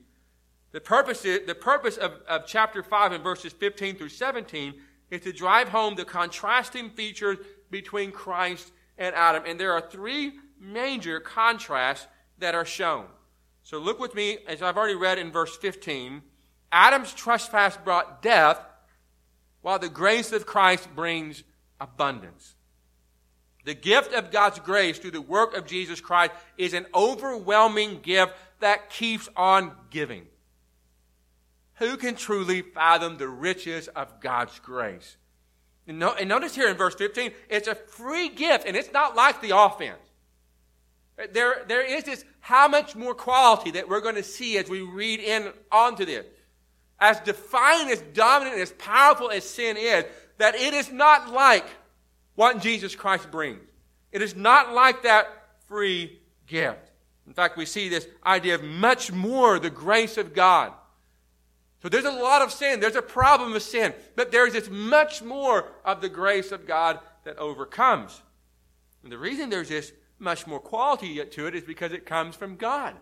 the 0.71 0.81
purpose, 0.81 1.25
is, 1.25 1.47
the 1.47 1.55
purpose 1.55 1.97
of, 1.97 2.13
of 2.27 2.45
chapter 2.45 2.83
5 2.83 3.11
and 3.13 3.23
verses 3.23 3.53
15 3.53 3.95
through 3.95 4.09
17 4.09 4.73
is 5.09 5.21
to 5.21 5.33
drive 5.33 5.69
home 5.69 5.95
the 5.95 6.05
contrasting 6.05 6.91
features 6.91 7.37
between 7.71 8.11
Christ 8.11 8.71
and 8.97 9.15
Adam. 9.15 9.43
And 9.45 9.59
there 9.59 9.73
are 9.73 9.81
three 9.81 10.33
major 10.59 11.19
contrasts 11.19 12.07
that 12.37 12.53
are 12.53 12.65
shown. 12.65 13.05
So 13.63 13.79
look 13.79 13.99
with 13.99 14.13
me, 14.15 14.39
as 14.47 14.61
I've 14.61 14.77
already 14.77 14.95
read 14.95 15.17
in 15.17 15.31
verse 15.31 15.55
15. 15.57 16.21
Adam's 16.71 17.13
trespass 17.13 17.77
brought 17.77 18.21
death, 18.21 18.59
while 19.61 19.79
the 19.79 19.89
grace 19.89 20.31
of 20.31 20.45
Christ 20.45 20.87
brings 20.95 21.43
abundance. 21.81 22.55
The 23.65 23.73
gift 23.73 24.13
of 24.13 24.31
God's 24.31 24.59
grace 24.59 24.99
through 24.99 25.11
the 25.11 25.21
work 25.21 25.55
of 25.55 25.67
Jesus 25.67 25.99
Christ 25.99 26.31
is 26.57 26.73
an 26.73 26.85
overwhelming 26.93 27.99
gift 28.01 28.33
that 28.59 28.89
keeps 28.89 29.27
on 29.35 29.73
giving. 29.89 30.25
Who 31.79 31.97
can 31.97 32.15
truly 32.15 32.61
fathom 32.61 33.17
the 33.17 33.27
riches 33.27 33.87
of 33.89 34.19
God's 34.19 34.59
grace? 34.59 35.17
And, 35.87 35.97
notice 35.97 36.53
here 36.53 36.69
in 36.69 36.77
verse 36.77 36.93
15, 36.95 37.31
it's 37.49 37.67
a 37.67 37.73
free 37.73 38.29
gift, 38.29 38.67
and 38.67 38.75
it's 38.75 38.91
not 38.91 39.15
like 39.15 39.41
the 39.41 39.57
offense. 39.57 39.97
There, 41.31 41.63
there 41.67 41.81
is 41.83 42.03
this 42.03 42.23
how 42.41 42.67
much 42.67 42.95
more 42.95 43.15
quality 43.15 43.71
that 43.71 43.89
we're 43.89 44.01
going 44.01 44.15
to 44.15 44.23
see 44.23 44.57
as 44.57 44.69
we 44.69 44.81
read 44.81 45.19
in 45.19 45.51
onto 45.71 46.05
this. 46.05 46.25
As 46.99 47.19
defiant, 47.21 47.91
as 47.91 48.01
dominant, 48.13 48.59
as 48.59 48.71
powerful 48.73 49.31
as 49.31 49.43
sin 49.43 49.77
is, 49.77 50.05
that 50.37 50.55
it 50.55 50.73
is 50.73 50.91
not 50.91 51.31
like 51.31 51.65
what 52.35 52.61
Jesus 52.61 52.95
Christ 52.95 53.31
brings. 53.31 53.67
It 54.11 54.21
is 54.21 54.35
not 54.35 54.73
like 54.73 55.03
that 55.03 55.27
free 55.67 56.19
gift. 56.45 56.91
In 57.25 57.33
fact, 57.33 57.57
we 57.57 57.65
see 57.65 57.89
this 57.89 58.07
idea 58.25 58.55
of 58.55 58.63
much 58.63 59.11
more 59.11 59.59
the 59.59 59.69
grace 59.69 60.17
of 60.17 60.33
God. 60.33 60.73
So 61.81 61.89
there's 61.89 62.05
a 62.05 62.11
lot 62.11 62.41
of 62.41 62.51
sin. 62.51 62.79
There's 62.79 62.95
a 62.95 63.01
problem 63.01 63.53
of 63.53 63.61
sin. 63.61 63.93
But 64.15 64.31
there's 64.31 64.53
this 64.53 64.69
much 64.69 65.21
more 65.21 65.71
of 65.85 66.01
the 66.01 66.09
grace 66.09 66.51
of 66.51 66.67
God 66.67 66.99
that 67.23 67.37
overcomes. 67.37 68.21
And 69.03 69.11
the 69.11 69.17
reason 69.17 69.49
there's 69.49 69.69
this 69.69 69.93
much 70.17 70.45
more 70.45 70.59
quality 70.59 71.23
to 71.23 71.47
it 71.47 71.55
is 71.55 71.63
because 71.63 71.93
it 71.93 72.05
comes 72.05 72.35
from 72.35 72.57
God. 72.57 72.95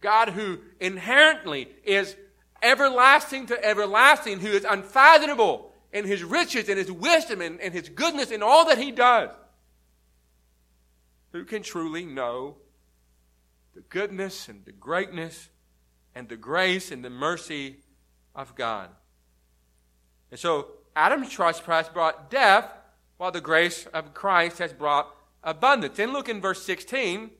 God 0.00 0.30
who 0.30 0.58
inherently 0.80 1.68
is 1.84 2.16
everlasting 2.62 3.46
to 3.46 3.64
everlasting, 3.64 4.40
who 4.40 4.48
is 4.48 4.64
unfathomable, 4.64 5.72
in 5.92 6.06
his 6.06 6.24
riches 6.24 6.68
and 6.68 6.78
his 6.78 6.90
wisdom 6.90 7.40
and, 7.40 7.60
and 7.60 7.74
his 7.74 7.88
goodness 7.88 8.30
and 8.30 8.42
all 8.42 8.66
that 8.66 8.78
he 8.78 8.90
does. 8.90 9.30
Who 11.32 11.44
can 11.44 11.62
truly 11.62 12.04
know 12.04 12.56
the 13.74 13.82
goodness 13.82 14.48
and 14.48 14.64
the 14.64 14.72
greatness 14.72 15.48
and 16.14 16.28
the 16.28 16.36
grace 16.36 16.90
and 16.90 17.04
the 17.04 17.10
mercy 17.10 17.76
of 18.34 18.54
God? 18.54 18.88
And 20.30 20.40
so 20.40 20.68
Adam's 20.96 21.30
trespass 21.30 21.88
brought 21.88 22.30
death, 22.30 22.70
while 23.16 23.30
the 23.30 23.40
grace 23.40 23.86
of 23.94 24.14
Christ 24.14 24.58
has 24.58 24.72
brought 24.72 25.14
abundance. 25.44 25.96
Then 25.96 26.12
look 26.12 26.28
in 26.28 26.40
verse 26.40 26.62
16. 26.64 27.30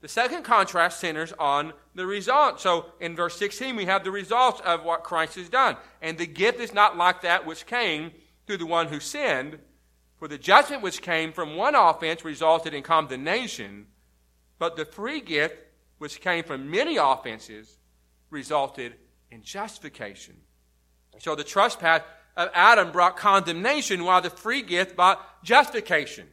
The 0.00 0.08
second 0.08 0.44
contrast 0.44 1.00
centers 1.00 1.32
on 1.38 1.72
the 1.94 2.06
result. 2.06 2.60
So 2.60 2.86
in 3.00 3.16
verse 3.16 3.36
16, 3.36 3.74
we 3.74 3.86
have 3.86 4.04
the 4.04 4.12
results 4.12 4.60
of 4.64 4.84
what 4.84 5.02
Christ 5.02 5.34
has 5.34 5.48
done. 5.48 5.76
And 6.00 6.16
the 6.16 6.26
gift 6.26 6.60
is 6.60 6.72
not 6.72 6.96
like 6.96 7.22
that 7.22 7.46
which 7.46 7.66
came 7.66 8.12
through 8.46 8.58
the 8.58 8.66
one 8.66 8.86
who 8.86 9.00
sinned. 9.00 9.58
For 10.18 10.28
the 10.28 10.38
judgment 10.38 10.82
which 10.82 11.02
came 11.02 11.32
from 11.32 11.56
one 11.56 11.74
offense 11.74 12.24
resulted 12.24 12.74
in 12.74 12.82
condemnation, 12.82 13.86
but 14.58 14.76
the 14.76 14.84
free 14.84 15.20
gift 15.20 15.56
which 15.98 16.20
came 16.20 16.44
from 16.44 16.70
many 16.70 16.96
offenses 16.96 17.78
resulted 18.30 18.94
in 19.30 19.42
justification. 19.42 20.36
So 21.18 21.34
the 21.34 21.44
trespass 21.44 22.02
of 22.36 22.50
Adam 22.54 22.92
brought 22.92 23.16
condemnation, 23.16 24.04
while 24.04 24.20
the 24.20 24.30
free 24.30 24.62
gift 24.62 24.94
brought 24.94 25.42
justification. 25.42 26.28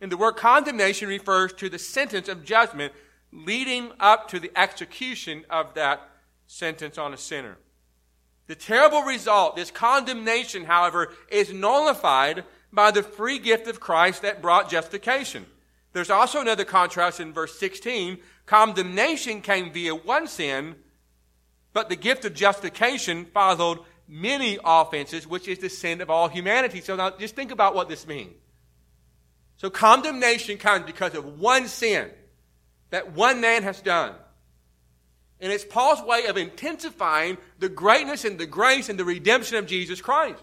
And 0.00 0.10
the 0.10 0.16
word 0.16 0.36
condemnation 0.36 1.08
refers 1.08 1.52
to 1.54 1.68
the 1.68 1.78
sentence 1.78 2.28
of 2.28 2.44
judgment 2.44 2.92
leading 3.32 3.92
up 3.98 4.28
to 4.28 4.38
the 4.38 4.52
execution 4.56 5.44
of 5.50 5.74
that 5.74 6.08
sentence 6.46 6.98
on 6.98 7.14
a 7.14 7.16
sinner. 7.16 7.56
The 8.46 8.54
terrible 8.54 9.02
result, 9.02 9.56
this 9.56 9.70
condemnation, 9.70 10.64
however, 10.64 11.12
is 11.28 11.52
nullified 11.52 12.44
by 12.72 12.90
the 12.90 13.02
free 13.02 13.38
gift 13.38 13.66
of 13.66 13.80
Christ 13.80 14.22
that 14.22 14.42
brought 14.42 14.70
justification. 14.70 15.46
There's 15.92 16.10
also 16.10 16.40
another 16.40 16.64
contrast 16.64 17.20
in 17.20 17.32
verse 17.32 17.58
16. 17.58 18.18
Condemnation 18.46 19.40
came 19.40 19.72
via 19.72 19.94
one 19.94 20.26
sin, 20.26 20.76
but 21.72 21.88
the 21.88 21.96
gift 21.96 22.24
of 22.24 22.34
justification 22.34 23.24
followed 23.26 23.78
many 24.08 24.58
offenses, 24.64 25.26
which 25.26 25.48
is 25.48 25.58
the 25.58 25.70
sin 25.70 26.00
of 26.00 26.10
all 26.10 26.28
humanity. 26.28 26.80
So 26.80 26.96
now 26.96 27.10
just 27.10 27.34
think 27.34 27.50
about 27.50 27.74
what 27.74 27.88
this 27.88 28.06
means. 28.06 28.34
So 29.56 29.70
condemnation 29.70 30.58
comes 30.58 30.84
because 30.84 31.14
of 31.14 31.38
one 31.38 31.68
sin 31.68 32.10
that 32.90 33.12
one 33.12 33.40
man 33.40 33.62
has 33.62 33.80
done. 33.80 34.14
And 35.40 35.50
it's 35.50 35.64
Paul's 35.64 36.02
way 36.02 36.26
of 36.26 36.36
intensifying 36.36 37.38
the 37.58 37.68
greatness 37.68 38.24
and 38.24 38.38
the 38.38 38.46
grace 38.46 38.88
and 38.88 38.98
the 38.98 39.04
redemption 39.04 39.56
of 39.56 39.66
Jesus 39.66 40.00
Christ. 40.00 40.42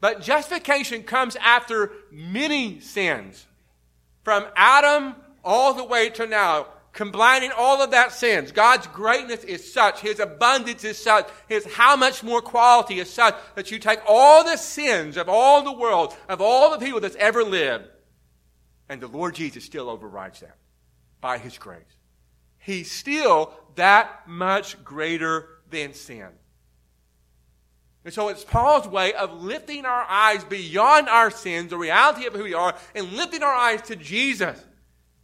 But 0.00 0.22
justification 0.22 1.02
comes 1.02 1.36
after 1.36 1.92
many 2.10 2.80
sins. 2.80 3.46
From 4.22 4.46
Adam 4.56 5.14
all 5.44 5.74
the 5.74 5.84
way 5.84 6.08
to 6.10 6.26
now, 6.26 6.68
combining 6.92 7.52
all 7.56 7.82
of 7.82 7.92
that 7.92 8.12
sins. 8.12 8.52
God's 8.52 8.86
greatness 8.88 9.44
is 9.44 9.72
such, 9.72 10.00
His 10.00 10.20
abundance 10.20 10.84
is 10.84 10.98
such, 10.98 11.28
His 11.48 11.64
how 11.66 11.96
much 11.96 12.22
more 12.22 12.40
quality 12.40 12.98
is 12.98 13.10
such 13.10 13.36
that 13.54 13.70
you 13.70 13.78
take 13.78 14.00
all 14.06 14.44
the 14.44 14.56
sins 14.56 15.16
of 15.16 15.28
all 15.28 15.62
the 15.62 15.72
world, 15.72 16.16
of 16.28 16.40
all 16.40 16.70
the 16.70 16.84
people 16.84 17.00
that's 17.00 17.16
ever 17.16 17.44
lived, 17.44 17.88
and 18.88 19.00
the 19.00 19.08
Lord 19.08 19.34
Jesus 19.34 19.64
still 19.64 19.88
overrides 19.88 20.40
that 20.40 20.56
by 21.20 21.38
His 21.38 21.58
grace. 21.58 21.82
He's 22.58 22.90
still 22.90 23.52
that 23.76 24.28
much 24.28 24.82
greater 24.84 25.48
than 25.70 25.94
sin. 25.94 26.28
And 28.04 28.14
so 28.14 28.28
it's 28.28 28.44
Paul's 28.44 28.88
way 28.88 29.12
of 29.12 29.42
lifting 29.42 29.84
our 29.84 30.06
eyes 30.08 30.42
beyond 30.44 31.08
our 31.08 31.30
sins, 31.30 31.70
the 31.70 31.76
reality 31.76 32.26
of 32.26 32.32
who 32.32 32.44
we 32.44 32.54
are, 32.54 32.74
and 32.94 33.12
lifting 33.12 33.42
our 33.42 33.54
eyes 33.54 33.82
to 33.82 33.96
Jesus 33.96 34.58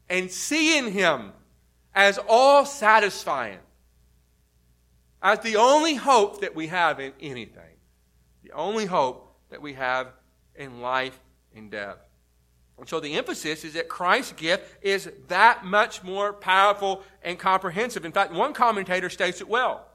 and 0.08 0.30
seeing 0.30 0.92
Him 0.92 1.32
as 1.96 2.18
all 2.28 2.66
satisfying, 2.66 3.58
as 5.22 5.40
the 5.40 5.56
only 5.56 5.94
hope 5.94 6.42
that 6.42 6.54
we 6.54 6.66
have 6.66 7.00
in 7.00 7.12
anything, 7.20 7.62
the 8.44 8.52
only 8.52 8.84
hope 8.84 9.34
that 9.50 9.62
we 9.62 9.72
have 9.72 10.08
in 10.54 10.82
life 10.82 11.18
and 11.54 11.70
death. 11.70 11.96
And 12.78 12.86
so 12.86 13.00
the 13.00 13.14
emphasis 13.14 13.64
is 13.64 13.72
that 13.72 13.88
Christ's 13.88 14.32
gift 14.32 14.62
is 14.82 15.10
that 15.28 15.64
much 15.64 16.04
more 16.04 16.34
powerful 16.34 17.02
and 17.22 17.38
comprehensive. 17.38 18.04
In 18.04 18.12
fact, 18.12 18.34
one 18.34 18.52
commentator 18.52 19.08
states 19.08 19.40
it 19.40 19.48
well. 19.48 19.86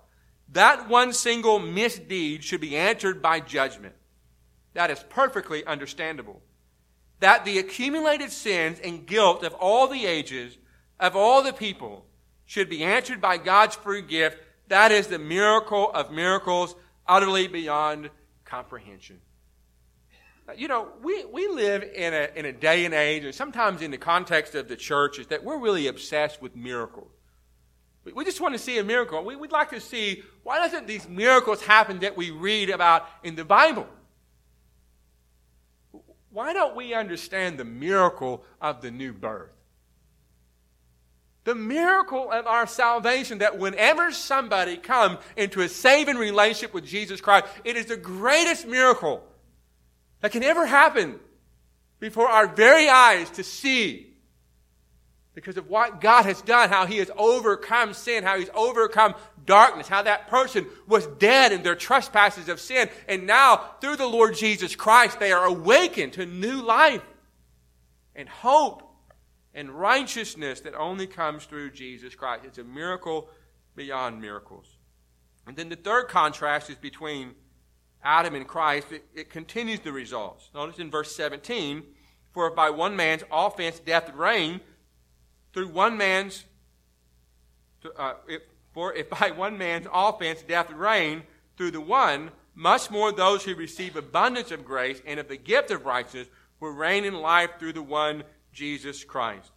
That 0.49 0.89
one 0.89 1.13
single 1.13 1.59
misdeed 1.59 2.43
should 2.43 2.59
be 2.59 2.75
answered 2.75 3.21
by 3.21 3.39
judgment. 3.39 3.93
That 4.73 4.89
is 4.89 5.05
perfectly 5.09 5.63
understandable. 5.65 6.41
That 7.19 7.45
the 7.45 7.59
accumulated 7.59 8.31
sins 8.31 8.79
and 8.83 9.05
guilt 9.05 9.43
of 9.43 9.53
all 9.53 9.87
the 9.87 10.07
ages, 10.07 10.57
of 11.01 11.15
all 11.15 11.41
the 11.41 11.51
people, 11.51 12.05
should 12.45 12.69
be 12.69 12.83
answered 12.83 13.19
by 13.19 13.37
God's 13.37 13.75
free 13.75 14.01
gift, 14.01 14.37
that 14.67 14.91
is 14.91 15.07
the 15.07 15.19
miracle 15.19 15.91
of 15.91 16.11
miracles, 16.11 16.75
utterly 17.07 17.47
beyond 17.47 18.09
comprehension. 18.45 19.19
You 20.55 20.67
know, 20.67 20.89
we, 21.01 21.25
we 21.25 21.47
live 21.47 21.83
in 21.83 22.13
a, 22.13 22.29
in 22.35 22.45
a 22.45 22.51
day 22.51 22.85
and 22.85 22.93
age, 22.93 23.23
and 23.23 23.33
sometimes 23.33 23.81
in 23.81 23.89
the 23.89 23.97
context 23.97 24.53
of 24.53 24.67
the 24.67 24.75
church, 24.75 25.17
is 25.17 25.27
that 25.27 25.43
we're 25.43 25.57
really 25.57 25.87
obsessed 25.87 26.41
with 26.41 26.55
miracles. 26.55 27.11
We, 28.03 28.11
we 28.13 28.25
just 28.25 28.41
want 28.41 28.53
to 28.53 28.59
see 28.59 28.77
a 28.77 28.83
miracle. 28.83 29.23
We, 29.23 29.35
we'd 29.35 29.51
like 29.51 29.69
to 29.69 29.79
see 29.79 30.23
why 30.43 30.57
doesn't 30.57 30.87
these 30.87 31.07
miracles 31.07 31.61
happen 31.61 31.99
that 31.99 32.17
we 32.17 32.31
read 32.31 32.69
about 32.69 33.07
in 33.23 33.35
the 33.35 33.45
Bible? 33.45 33.87
Why 36.31 36.53
don't 36.53 36.75
we 36.75 36.93
understand 36.93 37.57
the 37.57 37.65
miracle 37.65 38.43
of 38.59 38.81
the 38.81 38.91
new 38.91 39.13
birth? 39.13 39.53
The 41.43 41.55
miracle 41.55 42.31
of 42.31 42.45
our 42.45 42.67
salvation 42.67 43.39
that 43.39 43.57
whenever 43.57 44.11
somebody 44.11 44.77
comes 44.77 45.17
into 45.35 45.61
a 45.61 45.69
saving 45.69 46.17
relationship 46.17 46.73
with 46.73 46.85
Jesus 46.85 47.19
Christ, 47.19 47.45
it 47.63 47.77
is 47.77 47.87
the 47.87 47.97
greatest 47.97 48.67
miracle 48.67 49.23
that 50.19 50.31
can 50.31 50.43
ever 50.43 50.65
happen 50.67 51.19
before 51.99 52.27
our 52.27 52.47
very 52.47 52.89
eyes 52.89 53.29
to 53.31 53.43
see 53.43 54.11
because 55.33 55.57
of 55.57 55.69
what 55.69 56.01
God 56.01 56.25
has 56.25 56.41
done, 56.41 56.69
how 56.69 56.85
He 56.85 56.97
has 56.97 57.09
overcome 57.17 57.93
sin, 57.93 58.23
how 58.23 58.37
He's 58.37 58.49
overcome 58.53 59.15
darkness, 59.45 59.87
how 59.87 60.03
that 60.03 60.27
person 60.27 60.65
was 60.87 61.07
dead 61.07 61.51
in 61.51 61.63
their 61.63 61.75
trespasses 61.75 62.49
of 62.49 62.59
sin. 62.59 62.89
And 63.07 63.25
now, 63.25 63.57
through 63.79 63.95
the 63.95 64.07
Lord 64.07 64.35
Jesus 64.35 64.75
Christ, 64.75 65.19
they 65.19 65.31
are 65.31 65.45
awakened 65.45 66.13
to 66.13 66.25
new 66.25 66.61
life 66.61 67.01
and 68.15 68.27
hope 68.27 68.90
and 69.53 69.69
righteousness 69.69 70.61
that 70.61 70.75
only 70.75 71.07
comes 71.07 71.45
through 71.45 71.71
Jesus 71.71 72.15
Christ. 72.15 72.45
It's 72.45 72.57
a 72.57 72.63
miracle 72.63 73.29
beyond 73.75 74.21
miracles. 74.21 74.77
And 75.47 75.55
then 75.57 75.69
the 75.69 75.75
third 75.75 76.07
contrast 76.07 76.69
is 76.69 76.77
between 76.77 77.35
Adam 78.03 78.35
and 78.35 78.47
Christ. 78.47 78.91
It, 78.91 79.05
it 79.13 79.29
continues 79.29 79.79
the 79.81 79.91
results. 79.91 80.49
Notice 80.53 80.79
in 80.79 80.89
verse 80.89 81.15
17, 81.15 81.83
for 82.31 82.47
if 82.47 82.55
by 82.55 82.69
one 82.69 82.95
man's 82.95 83.23
offense 83.31 83.79
death 83.79 84.11
reigned, 84.13 84.61
through 85.53 85.67
one 85.67 85.97
man's, 85.97 86.45
uh, 87.97 88.13
if, 88.27 88.41
for 88.73 88.93
if 88.93 89.09
by 89.09 89.31
one 89.31 89.57
man's 89.57 89.87
offense 89.93 90.43
death 90.43 90.71
reigned 90.71 91.23
through 91.57 91.71
the 91.71 91.81
one, 91.81 92.31
much 92.55 92.89
more 92.89 93.11
those 93.11 93.43
who 93.43 93.55
receive 93.55 93.95
abundance 93.95 94.51
of 94.51 94.65
grace 94.65 95.01
and 95.05 95.19
of 95.19 95.27
the 95.27 95.37
gift 95.37 95.71
of 95.71 95.85
righteousness 95.85 96.27
will 96.59 96.71
reign 96.71 97.05
in 97.05 97.15
life 97.15 97.49
through 97.59 97.73
the 97.73 97.81
one 97.81 98.23
Jesus 98.51 99.03
Christ. 99.03 99.51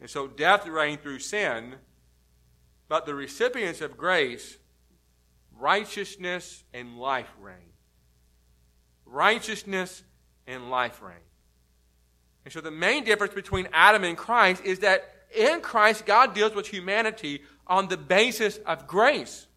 And 0.00 0.10
so 0.10 0.26
death 0.26 0.66
reigned 0.66 1.02
through 1.02 1.20
sin, 1.20 1.76
but 2.88 3.06
the 3.06 3.14
recipients 3.14 3.80
of 3.80 3.96
grace, 3.96 4.58
righteousness 5.58 6.64
and 6.74 6.98
life 6.98 7.30
reign. 7.40 7.72
Righteousness 9.04 10.02
and 10.46 10.70
life 10.70 11.00
reign. 11.00 11.16
And 12.44 12.52
so 12.52 12.60
the 12.60 12.70
main 12.70 13.04
difference 13.04 13.34
between 13.34 13.68
Adam 13.72 14.04
and 14.04 14.16
Christ 14.16 14.64
is 14.64 14.80
that 14.80 15.12
in 15.34 15.60
Christ, 15.60 16.06
God 16.06 16.34
deals 16.34 16.54
with 16.54 16.68
humanity 16.68 17.42
on 17.66 17.88
the 17.88 17.96
basis 17.96 18.58
of 18.58 18.86
grace. 18.86 19.48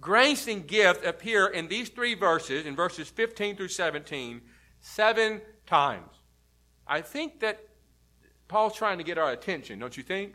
Grace 0.00 0.46
and 0.46 0.66
gift 0.66 1.04
appear 1.04 1.46
in 1.46 1.68
these 1.68 1.88
three 1.88 2.14
verses, 2.14 2.66
in 2.66 2.76
verses 2.76 3.08
15 3.08 3.56
through 3.56 3.68
17, 3.68 4.40
seven 4.80 5.40
times. 5.66 6.10
I 6.86 7.02
think 7.02 7.40
that 7.40 7.60
Paul's 8.50 8.74
trying 8.74 8.98
to 8.98 9.04
get 9.04 9.16
our 9.16 9.30
attention, 9.30 9.78
don't 9.78 9.96
you 9.96 10.02
think? 10.02 10.34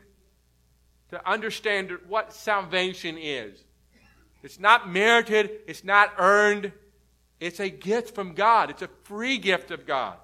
To 1.10 1.30
understand 1.30 1.92
what 2.08 2.32
salvation 2.32 3.18
is. 3.18 3.62
It's 4.42 4.58
not 4.58 4.88
merited, 4.88 5.50
it's 5.66 5.84
not 5.84 6.14
earned, 6.16 6.72
it's 7.40 7.60
a 7.60 7.68
gift 7.68 8.14
from 8.14 8.32
God. 8.32 8.70
It's 8.70 8.80
a 8.80 8.88
free 9.04 9.36
gift 9.36 9.70
of 9.70 9.86
God. 9.86 10.16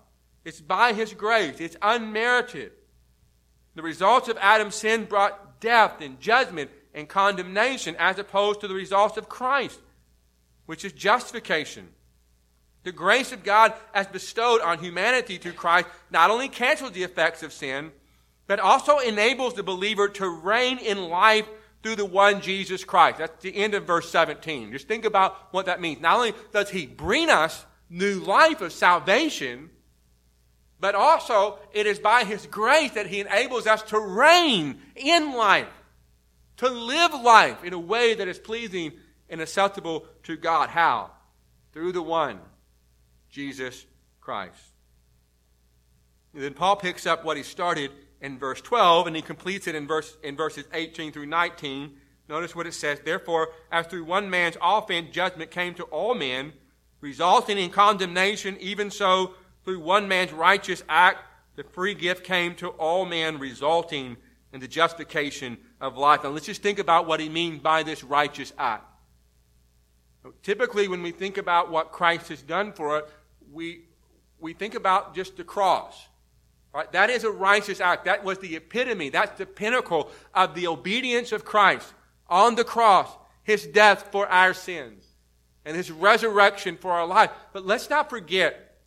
It's 0.43 0.61
by 0.61 0.95
His 0.95 1.13
grace, 1.13 1.61
it's 1.61 1.77
unmerited. 1.83 2.73
The 3.75 3.83
results 3.83 4.29
of 4.29 4.39
Adam's 4.41 4.75
sin 4.75 5.05
brought 5.05 5.61
death 5.61 6.01
and 6.01 6.19
judgment 6.19 6.71
and 6.95 7.07
condemnation 7.09 7.95
as 7.99 8.19
opposed 8.19 8.61
to 8.63 8.69
the 8.69 8.75
results 8.75 9.19
of 9.19 9.29
Christ, 9.29 9.81
which 10.65 10.83
is 10.85 10.93
justification. 10.95 11.89
The 12.85 12.93
grace 12.93 13.33
of 13.33 13.45
God 13.45 13.73
as 13.95 14.07
bestowed 14.07 14.61
on 14.61 14.79
humanity 14.79 15.39
through 15.39 15.53
Christ 15.53 15.89
not 16.11 16.31
only 16.31 16.49
cancels 16.49 16.93
the 16.93 17.05
effects 17.05 17.43
of 17.43 17.53
sin, 17.53 17.93
but 18.47 18.59
also 18.61 18.99
enables 18.99 19.55
the 19.55 19.63
believer 19.63 20.09
to 20.09 20.29
reign 20.29 20.79
in 20.79 21.09
life 21.09 21.47
through 21.83 21.97
the 21.97 22.05
one 22.05 22.41
Jesus 22.41 22.85
Christ. 22.85 23.19
That's 23.19 23.43
the 23.43 23.57
end 23.57 23.75
of 23.75 23.85
verse 23.85 24.11
17. 24.11 24.73
Just 24.73 24.89
think 24.89 25.05
about 25.05 25.53
what 25.53 25.67
that 25.67 25.81
means. 25.81 26.01
Not 26.01 26.17
only 26.17 26.35
does 26.53 26.71
he 26.71 26.87
bring 26.87 27.31
us 27.31 27.65
new 27.89 28.21
life 28.21 28.61
of 28.61 28.73
salvation, 28.73 29.71
but 30.83 30.97
also 30.97 31.59
it 31.73 31.87
is 31.87 32.01
by 32.01 32.25
His 32.25 32.47
grace 32.47 32.91
that 32.93 33.07
He 33.07 33.21
enables 33.21 33.69
us 33.69 33.83
to 33.85 34.01
reign 34.01 34.81
in 34.97 35.33
life, 35.35 35.69
to 36.57 36.69
live 36.69 37.15
life 37.15 37.63
in 37.63 37.73
a 37.73 37.79
way 37.79 38.15
that 38.15 38.27
is 38.27 38.39
pleasing 38.39 38.93
and 39.29 39.41
acceptable 39.41 40.07
to 40.25 40.37
God. 40.37 40.71
How? 40.71 41.13
Through 41.73 41.93
the 41.93 42.03
one, 42.03 42.41
Jesus 43.33 43.87
Christ. 44.21 44.61
And 46.35 46.43
then 46.43 46.55
Paul 46.55 46.77
picks 46.77 47.07
up 47.07 47.25
what 47.25 47.37
he 47.37 47.43
started 47.43 47.91
in 48.21 48.39
verse 48.39 48.61
12 48.61 49.09
and 49.09 49.17
he 49.17 49.23
completes 49.23 49.67
it 49.67 49.75
in, 49.75 49.87
verse, 49.87 50.17
in 50.23 50.37
verses 50.37 50.65
18 50.73 51.13
through 51.13 51.27
19. 51.27 51.97
Notice 52.29 52.55
what 52.55 52.67
it 52.67 52.75
says. 52.75 53.01
Therefore, 53.05 53.49
as 53.73 53.87
through 53.87 54.05
one 54.05 54.31
man's 54.31 54.57
offense 54.63 55.11
judgment 55.11 55.51
came 55.51 55.75
to 55.75 55.83
all 55.85 56.15
men, 56.15 56.53
resulting 57.01 57.59
in 57.59 57.71
condemnation, 57.71 58.57
even 58.61 58.91
so 58.91 59.35
through 59.65 59.81
one 59.81 60.07
man's 60.09 60.33
righteous 60.33 60.85
act, 60.89 61.19
the 61.57 61.65
free 61.65 61.95
gift 61.95 62.25
came 62.25 62.55
to 62.57 62.69
all 62.69 63.05
men, 63.05 63.39
resulting 63.39 64.17
in 64.53 64.61
the 64.61 64.69
justification 64.69 65.59
of 65.81 65.97
life. 65.97 66.23
Now 66.23 66.31
let's 66.31 66.47
just 66.47 66.63
think 66.63 66.79
about 66.79 67.07
what 67.07 67.21
he 67.21 67.29
means 67.29 67.61
by 67.61 67.83
this 67.83 68.05
righteous 68.05 68.53
act. 68.57 68.85
Typically, 70.43 70.87
when 70.87 71.03
we 71.03 71.11
think 71.11 71.37
about 71.37 71.71
what 71.71 71.91
Christ 71.91 72.29
has 72.29 72.43
done 72.43 72.73
for 72.73 72.97
us, 72.97 73.11
we, 73.53 73.83
we 74.41 74.53
think 74.53 74.75
about 74.75 75.15
just 75.15 75.37
the 75.37 75.45
cross. 75.45 76.09
Right? 76.75 76.91
That 76.93 77.11
is 77.11 77.25
a 77.25 77.31
righteous 77.31 77.81
act. 77.81 78.07
That 78.07 78.25
was 78.25 78.39
the 78.39 78.57
epitome. 78.57 79.11
That's 79.11 79.39
the 79.39 79.47
pinnacle 79.47 80.11
of 80.35 80.55
the 80.55 80.67
obedience 80.67 81.33
of 81.33 81.45
Christ 81.45 81.93
on 82.29 82.55
the 82.55 82.65
cross, 82.65 83.09
his 83.43 83.67
death 83.67 84.09
for 84.11 84.27
our 84.27 84.55
sins, 84.55 85.05
and 85.67 85.77
his 85.77 85.91
resurrection 85.91 86.79
for 86.79 86.91
our 86.91 87.07
life. 87.07 87.31
But 87.53 87.67
let's 87.67 87.91
not 87.91 88.09
forget 88.09 88.79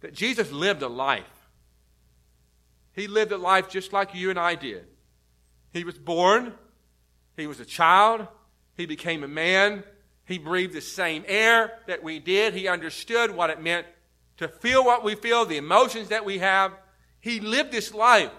that 0.00 0.12
Jesus 0.12 0.52
lived 0.52 0.82
a 0.82 0.88
life. 0.88 1.24
He 2.92 3.06
lived 3.06 3.32
a 3.32 3.38
life 3.38 3.70
just 3.70 3.92
like 3.92 4.14
you 4.14 4.28
and 4.28 4.38
I 4.38 4.56
did. 4.56 4.86
He 5.72 5.84
was 5.84 5.96
born, 5.96 6.52
he 7.36 7.46
was 7.46 7.60
a 7.60 7.64
child, 7.64 8.26
he 8.76 8.84
became 8.86 9.24
a 9.24 9.28
man, 9.28 9.84
he 10.30 10.38
breathed 10.38 10.74
the 10.74 10.80
same 10.80 11.24
air 11.26 11.72
that 11.88 12.04
we 12.04 12.20
did, 12.20 12.54
he 12.54 12.68
understood 12.68 13.34
what 13.34 13.50
it 13.50 13.60
meant 13.60 13.86
to 14.36 14.46
feel 14.48 14.84
what 14.84 15.02
we 15.02 15.16
feel, 15.16 15.44
the 15.44 15.56
emotions 15.56 16.08
that 16.08 16.24
we 16.24 16.38
have. 16.38 16.72
He 17.20 17.40
lived 17.40 17.72
this 17.72 17.92
life, 17.92 18.30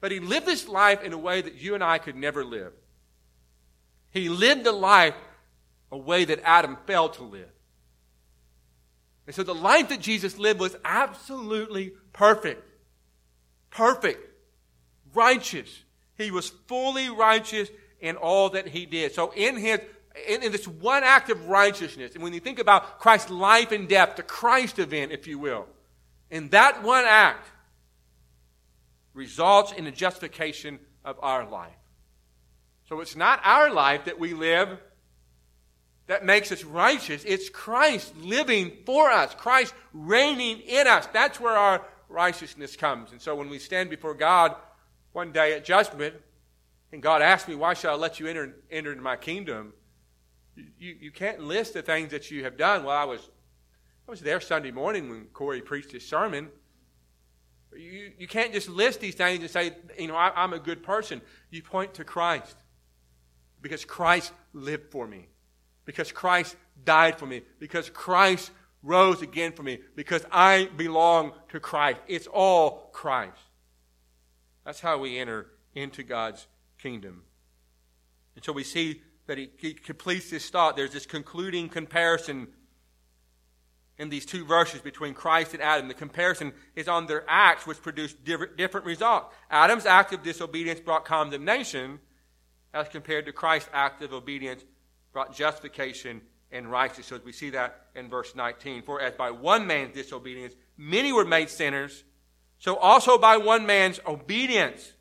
but 0.00 0.10
he 0.10 0.18
lived 0.18 0.44
this 0.44 0.66
life 0.66 1.02
in 1.02 1.12
a 1.12 1.18
way 1.18 1.40
that 1.40 1.54
you 1.54 1.74
and 1.74 1.84
I 1.84 1.98
could 1.98 2.16
never 2.16 2.44
live. 2.44 2.72
He 4.10 4.28
lived 4.28 4.66
a 4.66 4.72
life 4.72 5.14
a 5.90 5.96
way 5.96 6.24
that 6.24 6.40
Adam 6.42 6.76
failed 6.86 7.14
to 7.14 7.22
live. 7.22 7.48
And 9.26 9.34
so 9.34 9.42
the 9.42 9.54
life 9.54 9.90
that 9.90 10.00
Jesus 10.00 10.36
lived 10.36 10.58
was 10.58 10.76
absolutely 10.84 11.92
perfect. 12.12 12.62
Perfect. 13.70 14.20
Righteous. 15.14 15.84
He 16.16 16.30
was 16.30 16.48
fully 16.66 17.08
righteous 17.08 17.70
in 18.00 18.16
all 18.16 18.50
that 18.50 18.66
he 18.68 18.84
did. 18.84 19.14
So 19.14 19.32
in 19.34 19.56
his, 19.56 19.80
in, 20.26 20.42
in, 20.42 20.52
this 20.52 20.66
one 20.66 21.04
act 21.04 21.30
of 21.30 21.48
righteousness, 21.48 22.14
and 22.14 22.22
when 22.22 22.32
you 22.32 22.40
think 22.40 22.58
about 22.58 22.98
Christ's 22.98 23.30
life 23.30 23.72
and 23.72 23.88
death, 23.88 24.16
the 24.16 24.22
Christ 24.22 24.78
event, 24.78 25.12
if 25.12 25.26
you 25.26 25.38
will, 25.38 25.66
in 26.30 26.48
that 26.50 26.82
one 26.82 27.04
act 27.06 27.48
results 29.14 29.72
in 29.72 29.84
the 29.84 29.90
justification 29.90 30.78
of 31.04 31.16
our 31.20 31.48
life. 31.48 31.72
So 32.88 33.00
it's 33.00 33.16
not 33.16 33.40
our 33.44 33.70
life 33.70 34.06
that 34.06 34.18
we 34.18 34.32
live 34.34 34.78
that 36.06 36.24
makes 36.24 36.50
us 36.50 36.64
righteous. 36.64 37.22
It's 37.24 37.50
Christ 37.50 38.16
living 38.16 38.72
for 38.86 39.10
us, 39.10 39.34
Christ 39.34 39.74
reigning 39.92 40.60
in 40.60 40.86
us. 40.86 41.06
That's 41.12 41.38
where 41.38 41.56
our 41.56 41.84
righteousness 42.08 42.76
comes. 42.76 43.12
And 43.12 43.20
so 43.20 43.34
when 43.34 43.50
we 43.50 43.58
stand 43.58 43.90
before 43.90 44.14
God 44.14 44.54
one 45.12 45.32
day 45.32 45.52
at 45.52 45.64
judgment, 45.64 46.14
and 46.92 47.02
God 47.02 47.20
asks 47.20 47.48
me, 47.48 47.54
Why 47.54 47.74
should 47.74 47.90
I 47.90 47.94
let 47.94 48.18
you 48.18 48.26
enter, 48.26 48.54
enter 48.70 48.92
into 48.92 49.02
my 49.02 49.16
kingdom? 49.16 49.74
You, 50.78 50.96
you 51.00 51.10
can't 51.10 51.40
list 51.40 51.74
the 51.74 51.82
things 51.82 52.10
that 52.10 52.30
you 52.30 52.44
have 52.44 52.56
done. 52.56 52.84
Well, 52.84 52.96
I 52.96 53.04
was, 53.04 53.20
I 54.06 54.10
was 54.10 54.20
there 54.20 54.40
Sunday 54.40 54.70
morning 54.70 55.08
when 55.08 55.24
Corey 55.26 55.60
preached 55.60 55.92
his 55.92 56.06
sermon. 56.06 56.48
You, 57.76 58.12
you 58.18 58.26
can't 58.26 58.52
just 58.52 58.68
list 58.68 59.00
these 59.00 59.14
things 59.14 59.40
and 59.40 59.50
say, 59.50 59.72
you 59.98 60.08
know, 60.08 60.16
I, 60.16 60.32
I'm 60.34 60.52
a 60.52 60.58
good 60.58 60.82
person. 60.82 61.20
You 61.50 61.62
point 61.62 61.94
to 61.94 62.04
Christ 62.04 62.56
because 63.60 63.84
Christ 63.84 64.32
lived 64.52 64.90
for 64.90 65.06
me, 65.06 65.28
because 65.84 66.12
Christ 66.12 66.56
died 66.84 67.18
for 67.18 67.26
me, 67.26 67.42
because 67.58 67.90
Christ 67.90 68.50
rose 68.82 69.22
again 69.22 69.52
for 69.52 69.62
me, 69.62 69.80
because 69.96 70.24
I 70.30 70.70
belong 70.76 71.32
to 71.50 71.60
Christ. 71.60 72.00
It's 72.06 72.26
all 72.26 72.90
Christ. 72.92 73.38
That's 74.64 74.80
how 74.80 74.98
we 74.98 75.18
enter 75.18 75.46
into 75.74 76.02
God's 76.02 76.46
kingdom. 76.78 77.22
And 78.36 78.44
so 78.44 78.52
we 78.52 78.64
see 78.64 79.02
that 79.28 79.38
he, 79.38 79.50
he 79.58 79.74
completes 79.74 80.30
this 80.30 80.48
thought. 80.48 80.74
There's 80.74 80.92
this 80.92 81.06
concluding 81.06 81.68
comparison 81.68 82.48
in 83.98 84.08
these 84.08 84.24
two 84.24 84.44
verses 84.44 84.80
between 84.80 85.12
Christ 85.12 85.52
and 85.52 85.62
Adam. 85.62 85.86
The 85.86 85.94
comparison 85.94 86.52
is 86.74 86.88
on 86.88 87.06
their 87.06 87.24
acts, 87.28 87.66
which 87.66 87.80
produced 87.82 88.24
different, 88.24 88.86
results. 88.86 89.34
Adam's 89.50 89.86
act 89.86 90.14
of 90.14 90.22
disobedience 90.22 90.80
brought 90.80 91.04
condemnation, 91.04 92.00
as 92.72 92.88
compared 92.88 93.26
to 93.26 93.32
Christ's 93.32 93.68
act 93.72 94.02
of 94.02 94.12
obedience 94.12 94.64
brought 95.12 95.34
justification 95.34 96.22
and 96.50 96.70
righteousness. 96.70 97.08
So 97.08 97.20
we 97.22 97.32
see 97.32 97.50
that 97.50 97.86
in 97.94 98.08
verse 98.08 98.34
19. 98.34 98.82
For 98.82 99.00
as 99.00 99.12
by 99.12 99.30
one 99.30 99.66
man's 99.66 99.94
disobedience 99.94 100.54
many 100.78 101.12
were 101.12 101.26
made 101.26 101.50
sinners, 101.50 102.04
so 102.58 102.76
also 102.76 103.18
by 103.18 103.36
one 103.36 103.66
man's 103.66 104.00
obedience 104.06 104.92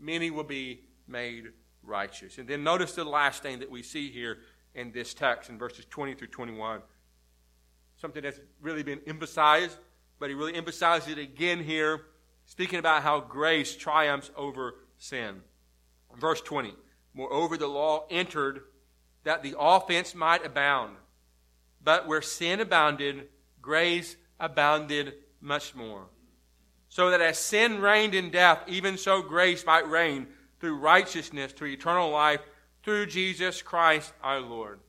many 0.00 0.30
will 0.30 0.44
be 0.44 0.80
made 1.06 1.52
righteous. 1.82 2.38
And 2.38 2.48
then 2.48 2.62
notice 2.62 2.94
the 2.94 3.04
last 3.04 3.42
thing 3.42 3.60
that 3.60 3.70
we 3.70 3.82
see 3.82 4.10
here 4.10 4.38
in 4.74 4.92
this 4.92 5.14
text 5.14 5.50
in 5.50 5.58
verses 5.58 5.84
20 5.90 6.14
through 6.14 6.28
21 6.28 6.82
something 8.00 8.22
that's 8.22 8.40
really 8.62 8.82
been 8.82 9.00
emphasized, 9.06 9.76
but 10.18 10.30
he 10.30 10.34
really 10.34 10.54
emphasizes 10.54 11.08
it 11.10 11.18
again 11.18 11.62
here, 11.62 12.00
speaking 12.46 12.78
about 12.78 13.02
how 13.02 13.20
grace 13.20 13.76
triumphs 13.76 14.30
over 14.36 14.76
sin. 14.98 15.42
Verse 16.18 16.40
20 16.40 16.74
Moreover, 17.12 17.56
the 17.56 17.66
law 17.66 18.06
entered 18.10 18.62
that 19.24 19.42
the 19.42 19.54
offense 19.58 20.14
might 20.14 20.46
abound. 20.46 20.96
But 21.82 22.06
where 22.06 22.22
sin 22.22 22.60
abounded, 22.60 23.28
grace 23.60 24.16
abounded 24.38 25.14
much 25.40 25.74
more. 25.74 26.06
So 26.88 27.10
that 27.10 27.20
as 27.20 27.38
sin 27.38 27.80
reigned 27.80 28.14
in 28.14 28.30
death, 28.30 28.60
even 28.66 28.96
so 28.96 29.22
grace 29.22 29.66
might 29.66 29.88
reign 29.88 30.28
through 30.60 30.76
righteousness 30.76 31.52
to 31.54 31.64
eternal 31.64 32.10
life 32.10 32.40
through 32.82 33.06
Jesus 33.06 33.62
Christ 33.62 34.12
our 34.22 34.40
Lord. 34.40 34.80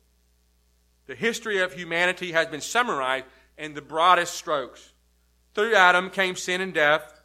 The 1.08 1.16
history 1.16 1.60
of 1.60 1.74
humanity 1.74 2.32
has 2.34 2.48
been 2.48 2.62
summarized 2.62 3.26
in 3.58 3.74
the 3.74 3.82
broadest 3.82 4.36
strokes. 4.36 4.94
Through 5.54 5.76
Adam 5.76 6.10
came 6.10 6.36
sin 6.36 6.62
and 6.62 6.74
death, 6.74 7.22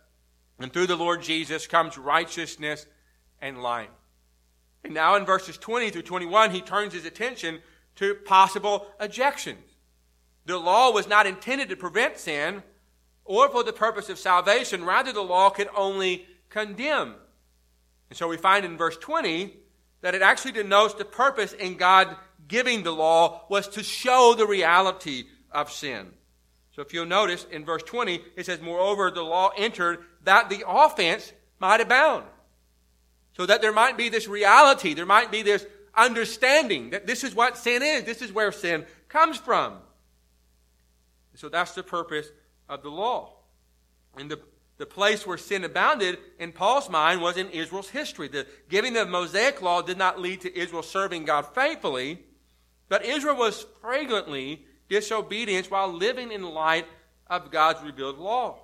and 0.58 0.72
through 0.72 0.86
the 0.86 0.96
Lord 0.96 1.22
Jesus 1.22 1.66
comes 1.66 1.98
righteousness 1.98 2.86
and 3.40 3.62
life. 3.62 3.88
And 4.82 4.94
now 4.94 5.16
in 5.16 5.24
verses 5.24 5.58
20 5.58 5.90
through 5.90 6.02
21, 6.02 6.52
he 6.52 6.60
turns 6.60 6.94
his 6.94 7.04
attention 7.04 7.60
to 7.96 8.14
possible 8.14 8.86
objections. 9.00 9.76
The 10.46 10.58
law 10.58 10.92
was 10.92 11.08
not 11.08 11.26
intended 11.26 11.68
to 11.70 11.76
prevent 11.76 12.18
sin 12.18 12.62
or 13.24 13.48
for 13.48 13.64
the 13.64 13.72
purpose 13.72 14.08
of 14.08 14.18
salvation. 14.18 14.84
Rather, 14.84 15.12
the 15.12 15.22
law 15.22 15.50
could 15.50 15.68
only 15.76 16.26
condemn. 16.48 17.14
And 18.10 18.16
so 18.16 18.28
we 18.28 18.36
find 18.36 18.64
in 18.64 18.76
verse 18.76 18.96
20 18.96 19.56
that 20.02 20.14
it 20.14 20.22
actually 20.22 20.52
denotes 20.52 20.94
the 20.94 21.04
purpose 21.04 21.52
in 21.52 21.76
God 21.76 22.16
giving 22.48 22.82
the 22.82 22.92
law 22.92 23.42
was 23.48 23.68
to 23.68 23.82
show 23.82 24.34
the 24.36 24.46
reality 24.46 25.24
of 25.50 25.70
sin. 25.72 26.12
So 26.72 26.82
if 26.82 26.92
you'll 26.92 27.06
notice 27.06 27.46
in 27.50 27.64
verse 27.64 27.82
20, 27.82 28.20
it 28.36 28.46
says, 28.46 28.60
Moreover, 28.60 29.10
the 29.10 29.22
law 29.22 29.50
entered 29.56 30.00
that 30.24 30.50
the 30.50 30.62
offense 30.68 31.32
might 31.58 31.80
abound. 31.80 32.24
So 33.36 33.46
that 33.46 33.62
there 33.62 33.72
might 33.72 33.96
be 33.96 34.08
this 34.08 34.28
reality, 34.28 34.94
there 34.94 35.06
might 35.06 35.30
be 35.30 35.42
this 35.42 35.66
understanding 35.94 36.90
that 36.90 37.06
this 37.06 37.24
is 37.24 37.34
what 37.34 37.56
sin 37.56 37.82
is, 37.82 38.04
this 38.04 38.22
is 38.22 38.32
where 38.32 38.52
sin 38.52 38.84
comes 39.08 39.38
from. 39.38 39.78
So 41.34 41.48
that's 41.48 41.72
the 41.72 41.82
purpose 41.82 42.28
of 42.68 42.82
the 42.82 42.90
law. 42.90 43.32
And 44.16 44.30
the, 44.30 44.40
the 44.78 44.86
place 44.86 45.26
where 45.26 45.38
sin 45.38 45.64
abounded 45.64 46.18
in 46.38 46.52
Paul's 46.52 46.90
mind 46.90 47.20
was 47.20 47.36
in 47.36 47.48
Israel's 47.50 47.88
history. 47.88 48.28
The 48.28 48.46
giving 48.68 48.96
of 48.96 49.06
the 49.06 49.12
Mosaic 49.12 49.62
law 49.62 49.82
did 49.82 49.96
not 49.96 50.20
lead 50.20 50.42
to 50.42 50.58
Israel 50.58 50.82
serving 50.82 51.24
God 51.24 51.46
faithfully, 51.54 52.20
but 52.88 53.04
Israel 53.04 53.36
was 53.36 53.66
flagrantly 53.80 54.64
disobedient 54.88 55.70
while 55.70 55.92
living 55.92 56.30
in 56.30 56.42
light 56.42 56.86
of 57.26 57.50
God's 57.50 57.82
revealed 57.82 58.18
law. 58.18 58.58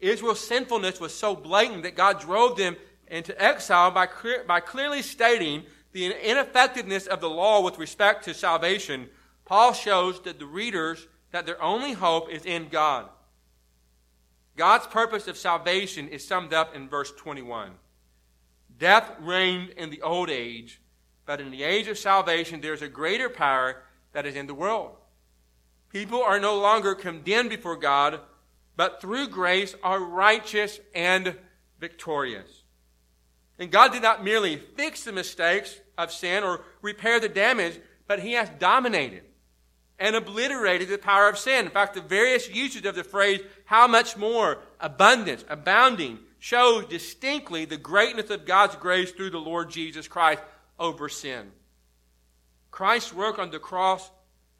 Israel's 0.00 0.46
sinfulness 0.46 1.00
was 1.00 1.14
so 1.14 1.36
blatant 1.36 1.82
that 1.84 1.96
God 1.96 2.20
drove 2.20 2.56
them 2.56 2.76
into 3.06 3.40
exile 3.40 3.90
by, 3.90 4.06
clear, 4.06 4.44
by 4.44 4.60
clearly 4.60 5.02
stating 5.02 5.64
the 5.92 6.06
ineffectiveness 6.28 7.06
of 7.06 7.20
the 7.20 7.30
law 7.30 7.62
with 7.62 7.78
respect 7.78 8.24
to 8.24 8.34
salvation. 8.34 9.08
Paul 9.44 9.72
shows 9.72 10.20
that 10.22 10.38
the 10.38 10.46
readers 10.46 11.06
that 11.30 11.46
their 11.46 11.62
only 11.62 11.92
hope 11.92 12.30
is 12.30 12.44
in 12.44 12.68
God. 12.68 13.08
God's 14.56 14.86
purpose 14.86 15.26
of 15.26 15.36
salvation 15.36 16.08
is 16.08 16.26
summed 16.26 16.52
up 16.52 16.74
in 16.74 16.88
verse 16.88 17.12
21. 17.12 17.72
Death 18.78 19.10
reigned 19.20 19.70
in 19.70 19.90
the 19.90 20.02
old 20.02 20.30
age, 20.30 20.80
but 21.26 21.40
in 21.40 21.50
the 21.50 21.62
age 21.62 21.88
of 21.88 21.98
salvation, 21.98 22.60
there's 22.60 22.82
a 22.82 22.88
greater 22.88 23.28
power 23.28 23.82
that 24.12 24.26
is 24.26 24.36
in 24.36 24.46
the 24.46 24.54
world. 24.54 24.96
People 25.90 26.22
are 26.22 26.40
no 26.40 26.58
longer 26.58 26.94
condemned 26.94 27.50
before 27.50 27.76
God, 27.76 28.20
but 28.76 29.00
through 29.00 29.28
grace 29.28 29.74
are 29.82 30.00
righteous 30.00 30.80
and 30.94 31.36
victorious. 31.80 32.64
And 33.58 33.70
God 33.70 33.92
did 33.92 34.02
not 34.02 34.24
merely 34.24 34.56
fix 34.56 35.04
the 35.04 35.12
mistakes 35.12 35.80
of 35.96 36.12
sin 36.12 36.42
or 36.42 36.64
repair 36.82 37.20
the 37.20 37.28
damage, 37.28 37.80
but 38.06 38.20
He 38.20 38.32
has 38.32 38.50
dominated 38.58 39.22
and 40.04 40.14
obliterated 40.14 40.90
the 40.90 40.98
power 40.98 41.30
of 41.30 41.38
sin. 41.38 41.64
In 41.64 41.70
fact, 41.70 41.94
the 41.94 42.02
various 42.02 42.50
uses 42.50 42.84
of 42.84 42.94
the 42.94 43.02
phrase, 43.02 43.40
how 43.64 43.86
much 43.86 44.18
more, 44.18 44.58
abundance, 44.78 45.46
abounding, 45.48 46.18
shows 46.38 46.84
distinctly 46.84 47.64
the 47.64 47.78
greatness 47.78 48.28
of 48.28 48.44
God's 48.44 48.76
grace 48.76 49.12
through 49.12 49.30
the 49.30 49.38
Lord 49.38 49.70
Jesus 49.70 50.06
Christ 50.06 50.42
over 50.78 51.08
sin. 51.08 51.52
Christ's 52.70 53.14
work 53.14 53.38
on 53.38 53.50
the 53.50 53.58
cross 53.58 54.10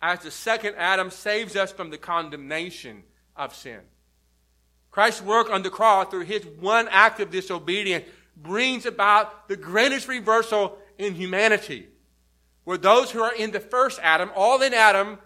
as 0.01 0.21
the 0.21 0.31
second 0.31 0.77
Adam 0.79 1.11
saves 1.11 1.57
us 1.57 1.71
from 1.71 1.91
the 1.91 1.99
condemnation 1.99 3.03
of 3.37 3.55
sin. 3.55 3.81
Christ's 4.91 5.21
work 5.21 5.51
on 5.51 5.63
the 5.63 5.69
cross 5.69 6.09
through 6.09 6.25
his 6.25 6.47
one 6.59 6.89
act 6.91 7.21
of 7.21 7.31
disobedience 7.31 8.07
brings 8.35 8.87
about 8.87 9.47
the 9.49 9.57
greatest 9.57 10.09
reversal 10.09 10.79
in 10.97 11.15
humanity. 11.15 11.89
Where 12.65 12.79
those 12.79 13.11
who 13.11 13.21
are 13.21 13.35
in 13.35 13.51
the 13.51 13.61
first 13.61 14.01
Adam, 14.03 14.31
all 14.35 14.63
in 14.63 14.73
Adam, 14.73 15.19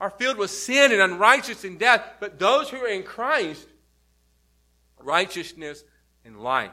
are 0.00 0.10
filled 0.10 0.36
with 0.36 0.50
sin 0.50 0.92
and 0.92 1.00
unrighteousness 1.00 1.64
and 1.64 1.78
death, 1.78 2.02
but 2.20 2.38
those 2.38 2.68
who 2.68 2.78
are 2.78 2.88
in 2.88 3.02
Christ, 3.02 3.66
righteousness 4.98 5.84
and 6.24 6.40
life. 6.40 6.70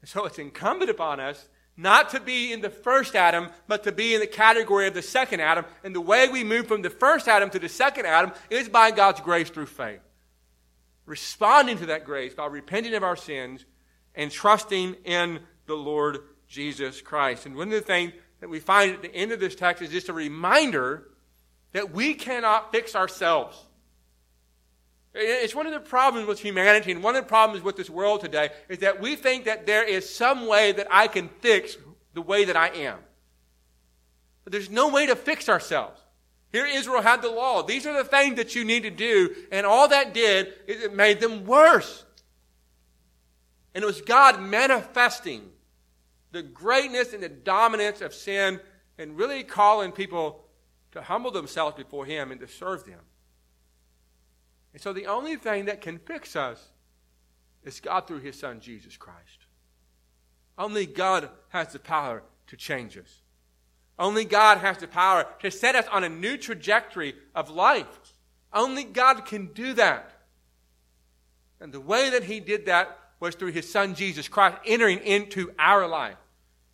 And 0.00 0.08
so 0.08 0.24
it's 0.24 0.38
incumbent 0.38 0.90
upon 0.90 1.20
us 1.20 1.48
not 1.76 2.10
to 2.10 2.20
be 2.20 2.52
in 2.52 2.60
the 2.60 2.70
first 2.70 3.14
Adam, 3.14 3.48
but 3.66 3.84
to 3.84 3.92
be 3.92 4.14
in 4.14 4.20
the 4.20 4.26
category 4.26 4.86
of 4.86 4.94
the 4.94 5.02
second 5.02 5.40
Adam. 5.40 5.64
And 5.82 5.94
the 5.94 6.00
way 6.00 6.28
we 6.28 6.44
move 6.44 6.66
from 6.66 6.82
the 6.82 6.90
first 6.90 7.28
Adam 7.28 7.50
to 7.50 7.58
the 7.58 7.68
second 7.68 8.06
Adam 8.06 8.32
is 8.50 8.68
by 8.68 8.90
God's 8.90 9.20
grace 9.20 9.48
through 9.48 9.66
faith. 9.66 10.00
Responding 11.06 11.78
to 11.78 11.86
that 11.86 12.04
grace 12.04 12.34
by 12.34 12.46
repenting 12.46 12.94
of 12.94 13.02
our 13.02 13.16
sins 13.16 13.64
and 14.14 14.30
trusting 14.30 14.94
in 15.04 15.40
the 15.66 15.74
Lord 15.74 16.18
Jesus 16.46 17.00
Christ. 17.00 17.46
And 17.46 17.56
one 17.56 17.68
of 17.68 17.74
the 17.74 17.80
things 17.80 18.12
that 18.40 18.50
we 18.50 18.60
find 18.60 18.92
at 18.92 19.02
the 19.02 19.14
end 19.14 19.32
of 19.32 19.40
this 19.40 19.54
text 19.54 19.82
is 19.82 19.90
just 19.90 20.08
a 20.08 20.12
reminder 20.12 21.08
that 21.72 21.92
we 21.92 22.14
cannot 22.14 22.72
fix 22.72 22.94
ourselves. 22.94 23.58
It's 25.14 25.54
one 25.54 25.66
of 25.66 25.72
the 25.72 25.80
problems 25.80 26.26
with 26.26 26.40
humanity 26.40 26.90
and 26.90 27.02
one 27.02 27.16
of 27.16 27.24
the 27.24 27.28
problems 27.28 27.62
with 27.62 27.76
this 27.76 27.90
world 27.90 28.22
today 28.22 28.50
is 28.68 28.78
that 28.78 29.00
we 29.00 29.14
think 29.14 29.44
that 29.44 29.66
there 29.66 29.86
is 29.86 30.08
some 30.08 30.46
way 30.46 30.72
that 30.72 30.86
I 30.90 31.06
can 31.06 31.28
fix 31.40 31.76
the 32.14 32.22
way 32.22 32.44
that 32.46 32.56
I 32.56 32.68
am. 32.68 32.98
But 34.44 34.52
there's 34.52 34.70
no 34.70 34.88
way 34.88 35.06
to 35.06 35.16
fix 35.16 35.48
ourselves. 35.48 36.00
Here 36.50 36.66
Israel 36.66 37.02
had 37.02 37.22
the 37.22 37.30
law. 37.30 37.62
These 37.62 37.86
are 37.86 37.96
the 37.96 38.08
things 38.08 38.36
that 38.36 38.54
you 38.54 38.64
need 38.64 38.82
to 38.82 38.90
do. 38.90 39.34
And 39.50 39.66
all 39.66 39.88
that 39.88 40.12
did 40.12 40.52
is 40.66 40.82
it 40.82 40.94
made 40.94 41.20
them 41.20 41.46
worse. 41.46 42.04
And 43.74 43.82
it 43.82 43.86
was 43.86 44.02
God 44.02 44.40
manifesting 44.40 45.50
the 46.30 46.42
greatness 46.42 47.12
and 47.12 47.22
the 47.22 47.28
dominance 47.28 48.00
of 48.00 48.14
sin 48.14 48.60
and 48.98 49.16
really 49.16 49.44
calling 49.44 49.92
people 49.92 50.41
to 50.92 51.02
humble 51.02 51.30
themselves 51.30 51.76
before 51.76 52.06
Him 52.06 52.30
and 52.30 52.40
to 52.40 52.48
serve 52.48 52.84
them. 52.84 53.00
And 54.72 54.80
so 54.80 54.92
the 54.92 55.06
only 55.06 55.36
thing 55.36 55.66
that 55.66 55.80
can 55.80 55.98
fix 55.98 56.36
us 56.36 56.70
is 57.64 57.80
God 57.80 58.06
through 58.06 58.20
His 58.20 58.38
Son, 58.38 58.60
Jesus 58.60 58.96
Christ. 58.96 59.46
Only 60.58 60.86
God 60.86 61.28
has 61.48 61.72
the 61.72 61.78
power 61.78 62.22
to 62.48 62.56
change 62.56 62.96
us. 62.96 63.22
Only 63.98 64.24
God 64.24 64.58
has 64.58 64.78
the 64.78 64.88
power 64.88 65.26
to 65.40 65.50
set 65.50 65.74
us 65.74 65.86
on 65.90 66.04
a 66.04 66.08
new 66.08 66.36
trajectory 66.36 67.14
of 67.34 67.50
life. 67.50 68.14
Only 68.52 68.84
God 68.84 69.24
can 69.26 69.46
do 69.52 69.74
that. 69.74 70.12
And 71.60 71.72
the 71.72 71.80
way 71.80 72.10
that 72.10 72.24
He 72.24 72.40
did 72.40 72.66
that 72.66 72.98
was 73.20 73.34
through 73.34 73.52
His 73.52 73.70
Son 73.70 73.94
Jesus 73.94 74.28
Christ 74.28 74.58
entering 74.66 74.98
into 74.98 75.52
our 75.58 75.86
life, 75.86 76.16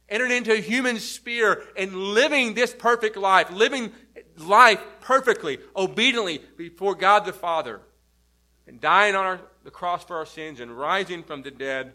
entering 0.09 0.33
into 0.33 0.53
a 0.53 0.61
human 0.61 0.99
sphere 0.99 1.63
and 1.77 1.95
living 1.95 2.55
this 2.55 2.73
perfect 2.73 3.17
life, 3.17 3.51
living 3.51 3.93
life 4.37 4.81
perfectly, 5.01 5.59
obediently 5.77 6.41
before 6.57 6.95
God 6.95 7.25
the 7.25 7.33
Father, 7.33 7.81
and 8.67 8.81
dying 8.81 9.15
on 9.15 9.25
our, 9.25 9.41
the 9.65 9.71
cross 9.71 10.05
for 10.05 10.17
our 10.17 10.27
sins 10.27 10.61
and 10.61 10.77
rising 10.77 11.23
from 11.23 11.43
the 11.43 11.51
dead 11.51 11.93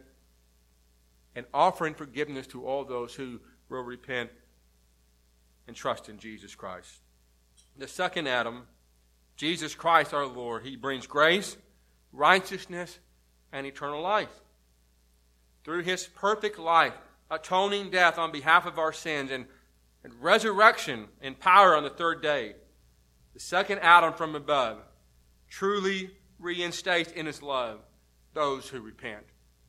and 1.35 1.45
offering 1.53 1.93
forgiveness 1.93 2.47
to 2.47 2.65
all 2.65 2.83
those 2.83 3.13
who 3.13 3.39
will 3.69 3.83
repent 3.83 4.29
and 5.67 5.75
trust 5.75 6.09
in 6.09 6.17
Jesus 6.17 6.55
Christ. 6.55 6.99
The 7.77 7.87
second 7.87 8.27
Adam, 8.27 8.67
Jesus 9.35 9.73
Christ 9.75 10.13
our 10.13 10.25
Lord, 10.25 10.63
he 10.63 10.75
brings 10.75 11.07
grace, 11.07 11.57
righteousness, 12.11 12.99
and 13.51 13.65
eternal 13.65 14.01
life. 14.01 14.41
Through 15.63 15.83
his 15.83 16.05
perfect 16.05 16.59
life, 16.59 16.93
atoning 17.31 17.89
death 17.89 18.17
on 18.17 18.31
behalf 18.31 18.65
of 18.65 18.77
our 18.77 18.93
sins, 18.93 19.31
and, 19.31 19.45
and 20.03 20.13
resurrection 20.21 21.07
in 21.21 21.35
power 21.35 21.75
on 21.75 21.83
the 21.83 21.89
third 21.89 22.21
day, 22.21 22.55
the 23.33 23.39
second 23.39 23.79
Adam 23.79 24.13
from 24.13 24.35
above 24.35 24.79
truly 25.49 26.11
reinstates 26.39 27.11
in 27.11 27.25
his 27.25 27.41
love 27.41 27.79
those 28.33 28.67
who 28.67 28.81
repent 28.81 29.25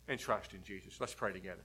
and 0.09 0.19
trust 0.19 0.55
in 0.55 0.63
Jesus. 0.63 1.01
Let's 1.01 1.15
pray 1.15 1.33
together. 1.33 1.63